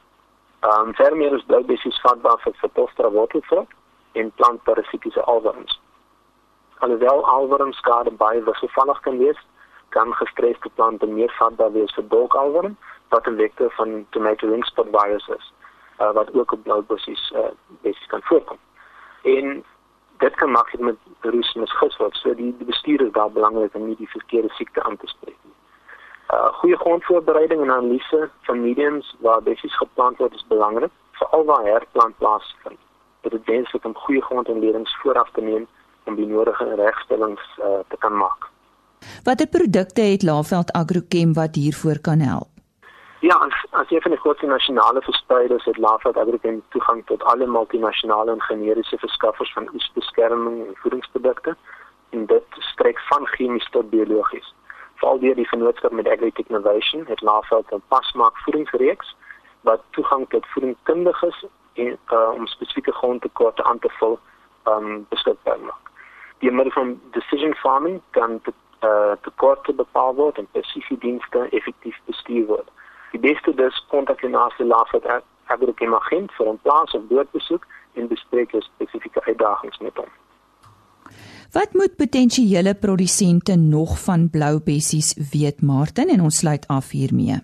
Ehm 0.59 0.87
um, 0.87 0.95
verder 0.95 1.33
is 1.33 1.43
bloubessies 1.45 2.01
vatbaar 2.01 2.39
vir 2.39 2.53
Phytophthora 2.53 3.09
wortelvrug 3.09 3.67
en 4.11 4.31
plantparasitiese 4.31 5.21
alworms. 5.21 5.81
Alhoewel 6.77 7.25
alworms 7.25 7.77
skade 7.77 8.11
baie 8.11 8.43
wisselvallig 8.43 8.99
kan 8.99 9.17
wees, 9.17 9.39
kan 9.89 10.13
gestresde 10.13 10.69
plante 10.75 11.05
meer 11.05 11.33
vatbaar 11.37 11.71
wees 11.71 11.93
vir 11.93 12.07
dolkalworm 12.07 12.77
wat 13.13 13.27
'n 13.27 13.41
vektor 13.43 13.71
van 13.79 14.05
tomato 14.09 14.47
ring 14.47 14.65
spot 14.65 14.87
virus 14.91 15.27
is 15.37 15.53
uh, 16.01 16.11
wat 16.11 16.33
ook 16.33 16.51
op 16.51 16.63
blou 16.63 16.81
bossies 16.81 17.33
uh, 17.35 17.53
basies 17.81 18.07
kan 18.07 18.21
voorkom. 18.23 18.57
En 19.23 19.63
dit 20.17 20.35
kan 20.35 20.51
maklik 20.51 20.81
met 20.81 20.95
virus 21.21 21.53
misgis 21.53 21.97
word. 21.97 22.15
So 22.15 22.35
die, 22.35 22.53
die 22.57 22.67
bestuur 22.67 23.01
is 23.05 23.11
daar 23.11 23.31
belangrik 23.31 23.75
om 23.75 23.87
nie 23.87 23.99
die 23.99 24.09
verkeerde 24.09 24.49
siekte 24.57 24.83
aan 24.83 24.97
te 24.97 25.07
spreek 25.07 25.37
nie. 25.41 25.57
Uh 26.33 26.49
goeie 26.59 26.77
grondvoorbereiding 26.77 27.61
en 27.61 27.71
analise 27.71 28.29
van 28.47 28.61
mediums 28.61 29.15
waar 29.19 29.43
bessies 29.43 29.77
geplant 29.77 30.17
word 30.17 30.33
is 30.33 30.45
belangrik, 30.47 30.91
veral 31.19 31.45
waar 31.45 31.65
herplant 31.65 32.17
plaasvind. 32.17 32.79
Dit 33.21 33.33
is 33.33 33.45
wenslik 33.45 33.85
om 33.85 33.95
goeie 34.05 34.21
grondinledings 34.21 34.95
vooraf 35.01 35.29
te 35.31 35.41
neem 35.41 35.67
om 36.03 36.15
die 36.15 36.27
nodige 36.27 36.75
regstellings 36.75 37.43
uh, 37.59 37.79
te 37.87 37.97
kan 37.99 38.17
maak. 38.17 38.49
Watter 39.23 39.47
produkte 39.47 40.01
het 40.01 40.23
Laveld 40.23 40.71
Agrochem 40.71 41.33
wat 41.33 41.55
hiervoor 41.55 41.99
kan 41.99 42.19
help? 42.19 42.52
Ja, 43.23 43.35
as 43.35 43.65
as 43.69 43.91
een 43.91 44.01
van 44.01 44.11
die 44.11 44.19
grootste 44.19 44.45
nasionale 44.45 45.01
verspreiders 45.01 45.65
het 45.65 45.77
Laveld 45.77 46.17
Agrochem 46.17 46.63
toegang 46.69 47.05
tot 47.05 47.23
alle 47.23 47.45
multinasjonale 47.45 48.31
en 48.31 48.41
generiese 48.41 48.97
verskaffers 48.97 49.53
van 49.53 49.69
oesbeskerming 49.73 50.67
en 50.67 50.75
voedingsprodukte 50.75 51.55
en 52.09 52.25
dit 52.25 52.43
strek 52.57 52.99
van 52.99 53.27
chemies 53.27 53.69
tot 53.69 53.89
biologies. 53.89 54.53
Veral 54.95 55.19
deur 55.19 55.35
die 55.35 55.47
vennootskap 55.47 55.91
met 55.91 56.07
Agritech 56.07 56.47
Innovation 56.47 57.05
het 57.07 57.21
Laveld 57.21 57.71
'n 57.71 57.83
pasmaak 57.87 58.37
voedingsreeks 58.37 59.15
wat 59.61 59.81
toegang 59.89 60.29
tot 60.29 60.47
voedingskundiges 60.47 61.45
en 61.73 61.97
uh, 62.11 62.29
om 62.33 62.47
spesifieke 62.47 62.91
grondtekorte 62.91 63.63
aan 63.63 63.79
te 63.79 63.89
vul 63.89 64.19
um, 64.67 65.05
beskikbaar 65.09 65.59
maak. 65.59 65.89
Die 66.37 66.51
middel 66.51 66.73
van 66.73 67.01
decision 67.11 67.55
farming 67.55 68.01
kan 68.09 68.41
te, 68.41 68.53
uh, 68.81 69.11
tekorte 69.21 69.73
bepaal 69.73 70.15
word 70.15 70.37
en 70.37 70.47
spesifieke 70.49 70.97
dienste 70.97 71.47
effektief 71.49 71.99
bestuur 72.05 72.45
word. 72.45 72.69
Die 73.13 73.19
beste 73.19 73.53
dus 73.55 73.85
kontak 73.89 74.21
je 74.21 74.27
naast 74.27 74.57
de 74.57 74.65
Lafayette 74.65 75.07
uh, 75.07 75.51
Agrochem 75.51 75.93
agent 75.95 76.33
voor 76.33 76.47
een 76.47 76.61
plaats 76.61 76.93
of 76.93 77.01
doorbezoek 77.09 77.65
en 77.93 78.07
bespreek 78.07 78.51
je 78.51 78.61
spesifieke 78.61 79.25
uitdagings 79.25 79.77
met 79.79 79.95
hom. 79.95 80.11
Wat 81.51 81.73
moet 81.73 81.95
potensiële 81.95 82.75
produsente 82.75 83.55
nog 83.55 84.03
van 84.03 84.29
blou 84.29 84.61
bessies 84.63 85.29
weet 85.31 85.61
Martin 85.61 86.09
en 86.09 86.21
ons 86.21 86.37
sluit 86.37 86.67
af 86.67 86.89
hiermee. 86.89 87.37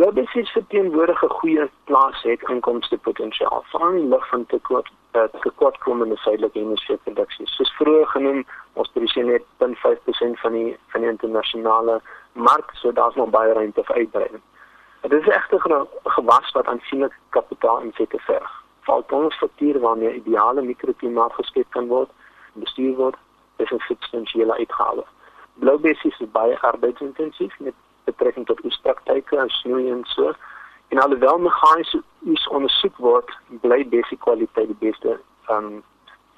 Blou 0.00 0.12
bessies 0.16 0.50
verteenwoordig 0.56 1.22
'n 1.24 1.36
goeie 1.40 1.70
plaas 1.84 2.22
het 2.22 2.42
inkomste 2.48 2.98
potensiaal. 2.98 3.64
Veral 3.70 3.92
in 3.92 4.08
lig 4.08 4.28
van 4.28 4.46
tekort 4.46 4.88
dat 5.10 5.32
tekortkomende 5.40 6.16
suidelike 6.16 6.58
hemisfeer 6.58 6.98
produksie. 6.98 7.46
Soos 7.48 7.72
vroeër 7.72 8.06
genoem, 8.06 8.46
ons 8.72 8.88
produseer 8.88 9.24
net 9.24 9.42
0.5% 9.56 10.40
van 10.40 10.52
die 10.52 10.78
van 10.88 11.00
die 11.00 11.10
internasionale 11.10 12.00
mark, 12.32 12.70
so 12.74 12.92
daar's 12.92 13.14
nog 13.14 13.30
baie 13.30 13.52
ruimte 13.52 13.84
vir 13.84 13.96
uitbreiding. 13.96 14.42
Dit 15.00 15.12
is 15.12 15.28
egter 15.28 15.60
'n 15.68 15.86
gewas 16.04 16.50
wat 16.52 16.66
aansienlik 16.66 17.14
kapitaal 17.28 17.80
insette 17.80 18.18
verg. 18.18 18.62
Val 18.80 19.04
ons 19.08 19.36
fakture 19.36 19.78
waarmee 19.78 20.14
ideale 20.14 20.62
mikroklimaat 20.62 21.32
geskep 21.32 21.66
kan 21.70 21.86
word, 21.86 22.10
bestuur 22.52 22.96
word, 22.96 23.16
is 23.56 23.70
'n 23.70 23.78
substansiële 23.78 24.56
uitgawe. 24.56 25.04
Blou 25.54 25.78
bessies 25.78 26.20
is 26.20 26.30
baie 26.30 26.60
arbeidsintensief 26.60 27.58
met 27.58 27.74
betrekking 28.10 28.46
tot 28.46 28.64
oespraktyke 28.64 29.38
en 29.38 29.52
snoei 29.60 29.90
en 29.90 30.04
so. 30.14 30.32
En 30.90 30.98
alhoewel 30.98 31.38
meganies 31.38 31.94
oes 32.26 32.46
ondersoek 32.48 32.96
word, 32.98 33.30
bly 33.62 33.84
besig 33.88 34.18
kwaliteit 34.26 34.72
die 34.72 34.80
beste 34.90 35.18
van 35.48 35.72
um, 35.72 35.82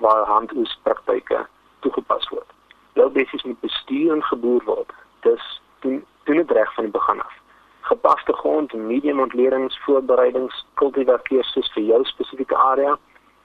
waar 0.03 0.27
handoespraktyke 0.27 1.45
toegepas 1.81 2.29
word. 2.35 2.49
Blou 2.93 3.09
bessies 3.11 3.45
moet 3.49 3.61
bestuur 3.61 4.13
en 4.17 4.25
geboer 4.31 4.65
word. 4.65 4.91
Dis 5.27 5.47
doen 5.85 6.03
doen 6.25 6.37
dit 6.37 6.51
reg 6.51 6.75
van 6.75 6.85
die 6.85 6.93
begin 6.93 7.23
af. 7.23 7.39
Gepaste 7.81 8.33
grond 8.33 8.73
medium 8.73 9.21
ontledings, 9.21 9.79
voorbereidings, 9.85 10.67
kultivarkeursus 10.75 11.73
vir 11.75 11.83
jou 11.83 12.05
spesifieke 12.07 12.57
area, 12.57 12.99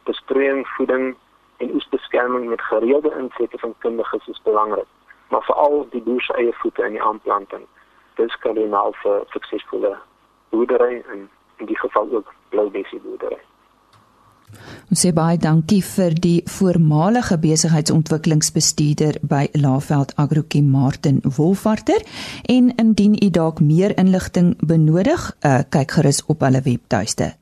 besproeiing, 0.09 0.67
voeding 0.75 1.15
en 1.57 1.73
oesbeskerming 1.73 2.49
met 2.49 2.61
gereelde 2.61 3.13
insette 3.19 3.57
van 3.57 3.73
kundiges 3.79 4.27
is 4.27 4.41
belangrik, 4.43 4.85
maar 5.29 5.43
veral 5.43 5.87
die 5.89 6.01
boer 6.01 6.21
se 6.21 6.33
eie 6.33 6.53
voete 6.61 6.85
in 6.85 6.97
die 6.99 7.03
aanplanting. 7.03 7.65
Dis 8.17 8.37
kardinaal 8.43 8.95
vir 9.03 9.25
suksesvolle 9.33 9.93
boerdery 10.49 11.03
en 11.13 11.27
in 11.61 11.69
die 11.69 11.77
geval 11.77 12.09
ook 12.19 12.33
blou 12.49 12.69
bessie 12.73 12.99
boerdery. 13.03 13.39
Ons 14.87 15.01
sê 15.03 15.11
baie 15.11 15.35
dankie 15.37 15.81
vir 15.83 16.13
die 16.23 16.37
voormalige 16.47 17.35
besigheidsontwikkelingsbestuurder 17.43 19.19
by 19.27 19.41
Laveld 19.59 20.13
Agrochem 20.15 20.69
Martin 20.71 21.19
Wolfarter 21.37 22.05
en 22.55 22.71
indien 22.79 23.17
u 23.19 23.29
dalk 23.29 23.59
meer 23.59 23.97
inligting 23.99 24.53
benodig, 24.63 25.27
uh, 25.43 25.59
kyk 25.69 25.97
gerus 25.99 26.23
op 26.31 26.47
hulle 26.47 26.63
webtuiste. 26.63 27.33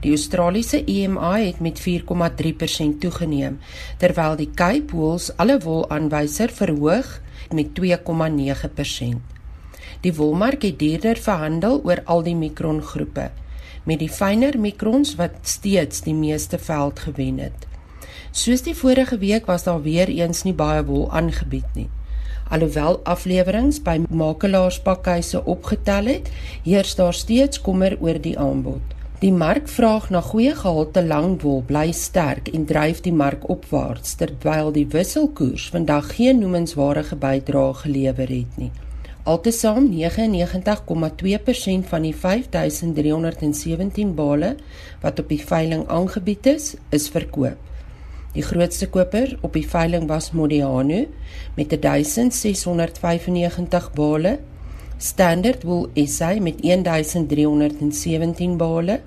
Die 0.00 0.10
Australiese 0.10 0.84
EMI 0.84 1.46
het 1.46 1.60
met 1.60 1.80
4,3% 1.80 3.00
toegeneem 3.00 3.58
terwyl 3.98 4.36
die 4.36 4.50
Cape 4.54 4.96
Wool's 4.96 5.36
alle 5.36 5.58
wol 5.58 5.90
aanwyser 5.90 6.48
verhoog 6.48 7.20
met 7.52 7.74
2,9%. 7.74 9.33
Die 10.04 10.12
wolmark 10.12 10.62
het 10.62 10.78
duurder 10.78 11.16
verhandel 11.16 11.78
oor 11.84 12.02
al 12.04 12.22
die 12.26 12.36
mikrongroepe 12.36 13.30
met 13.88 14.00
die 14.00 14.08
fynere 14.08 14.60
mikrons 14.60 15.14
wat 15.16 15.36
steeds 15.48 16.02
die 16.04 16.14
meeste 16.16 16.58
veld 16.60 17.00
gewen 17.06 17.38
het. 17.40 17.66
Soos 18.32 18.64
die 18.66 18.74
vorige 18.76 19.18
week 19.18 19.46
was 19.48 19.64
daar 19.64 19.82
weer 19.82 20.08
eens 20.12 20.42
nie 20.44 20.54
baie 20.56 20.84
wol 20.84 21.06
aangebied 21.12 21.68
nie. 21.76 21.88
Alhoewel 22.52 23.00
afleweringe 23.08 23.80
by 23.84 23.96
makelaarspakhuise 24.08 25.44
opgetel 25.44 26.12
het, 26.12 26.28
heers 26.64 26.94
daar 27.00 27.16
steeds 27.16 27.60
kommer 27.60 27.96
oor 28.00 28.20
die 28.20 28.36
aanbod. 28.38 28.92
Die 29.24 29.32
markvraag 29.32 30.10
na 30.12 30.20
goeie 30.20 30.52
gehalte 30.52 31.00
langwol 31.04 31.62
bly 31.64 31.92
sterk 31.96 32.50
en 32.52 32.66
dryf 32.68 33.00
die 33.00 33.12
mark 33.12 33.48
opwaarts 33.48 34.18
terwyl 34.20 34.72
die 34.72 34.88
wisselkoers 34.92 35.70
vandag 35.72 36.12
geen 36.16 36.44
noemenswaardige 36.44 37.16
bydrae 37.16 37.72
gelewer 37.84 38.28
het 38.28 38.58
nie. 38.60 38.72
Altesaam 39.24 39.86
99,2% 39.88 41.88
van 41.88 42.04
die 42.04 42.12
5317 42.12 44.12
bale 44.14 44.50
wat 45.00 45.16
op 45.22 45.30
die 45.32 45.40
veiling 45.40 45.86
aangebied 45.88 46.44
is, 46.50 46.74
is 46.92 47.08
verkoop. 47.08 47.56
Die 48.34 48.42
grootste 48.44 48.90
koper 48.92 49.32
op 49.40 49.56
die 49.56 49.64
veiling 49.64 50.04
was 50.10 50.34
Modiano 50.36 51.06
met 51.56 51.72
1695 51.72 53.92
bale, 53.96 54.38
Standard 54.98 55.64
Wool 55.64 55.88
SA 56.04 56.36
met 56.44 56.60
1317 56.62 58.56
bale, 58.60 59.00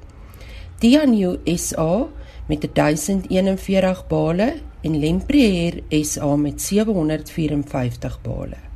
Tianyu 0.81 1.37
SA 1.45 2.07
met 2.47 2.69
1041 2.73 4.07
bale 4.07 4.53
en 4.81 4.99
Lempriere 4.99 5.83
SA 6.01 6.35
met 6.35 6.61
754 6.61 8.21
bale. 8.21 8.66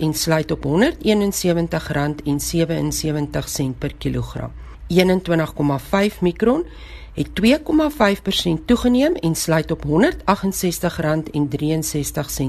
en 0.00 0.14
sluit 0.14 0.50
op 0.50 0.64
R171,77 0.66 0.70
per 3.78 3.94
kilogram. 3.98 4.52
21,5 4.88 4.98
mikron 6.20 6.66
het 7.14 7.28
2,5% 7.40 8.64
toegeneem 8.64 9.14
en 9.14 9.34
sluit 9.34 9.70
op 9.70 9.84
R168,63 9.86 9.90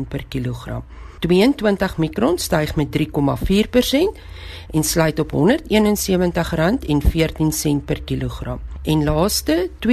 per 0.07 0.25
kilogram. 0.27 0.83
22 1.19 1.97
mikron 1.97 2.37
styg 2.37 2.75
met 2.75 2.87
3,4% 2.97 3.03
en 4.71 4.83
sluit 4.83 5.19
op 5.19 5.31
R171,14 5.31 5.37
per 7.85 8.03
kilogram. 8.03 8.59
En 8.83 9.03
laaste 9.03 9.69
22,5 9.79 9.83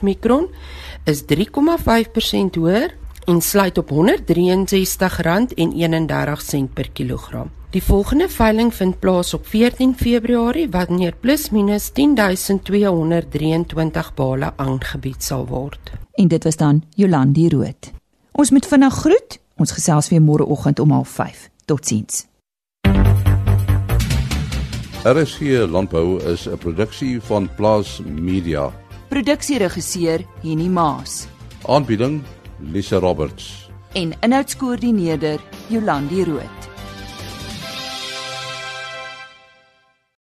mikron 0.00 0.48
is 1.04 1.22
3,5% 1.22 1.26
hoër 2.54 2.94
en 3.24 3.40
sluit 3.40 3.78
op 3.78 3.90
R163,31 3.90 3.96
per 6.72 6.90
kilogram. 6.90 7.50
Die 7.72 7.82
volgende 7.82 8.28
veiling 8.28 8.74
vind 8.74 8.98
plaas 8.98 9.34
op 9.34 9.46
14 9.46 9.96
Februarie 9.96 10.70
wanneer 10.70 11.14
plus 11.20 11.50
minus 11.50 11.90
10223 11.92 14.14
bale 14.14 14.52
aangebied 14.56 15.24
sal 15.24 15.46
word. 15.46 15.92
En 16.12 16.28
dit 16.28 16.44
was 16.44 16.56
dan 16.56 16.82
Jolandi 16.94 17.48
Rood. 17.48 17.92
Ons 18.32 18.50
moet 18.50 18.66
vinnig 18.66 18.94
groet. 18.94 19.41
Ons 19.56 19.72
gesels 19.72 20.08
weer 20.08 20.22
môreoggend 20.22 20.78
om 20.78 21.04
05:30. 21.04 21.50
Totsiens. 21.64 22.26
RSG 25.04 25.66
Landbou 25.66 26.20
is 26.32 26.46
'n 26.46 26.58
produksie 26.58 27.20
van 27.20 27.48
Plaas 27.56 28.00
Media. 28.04 28.72
Produksieregisseur 29.08 30.24
Henny 30.42 30.68
Maas. 30.68 31.26
Aanbieding 31.66 32.22
Lisa 32.58 32.98
Roberts. 32.98 33.70
En 33.92 34.12
inhoudskoördineerder 34.20 35.40
Jolandi 35.68 36.24
Root. 36.24 36.71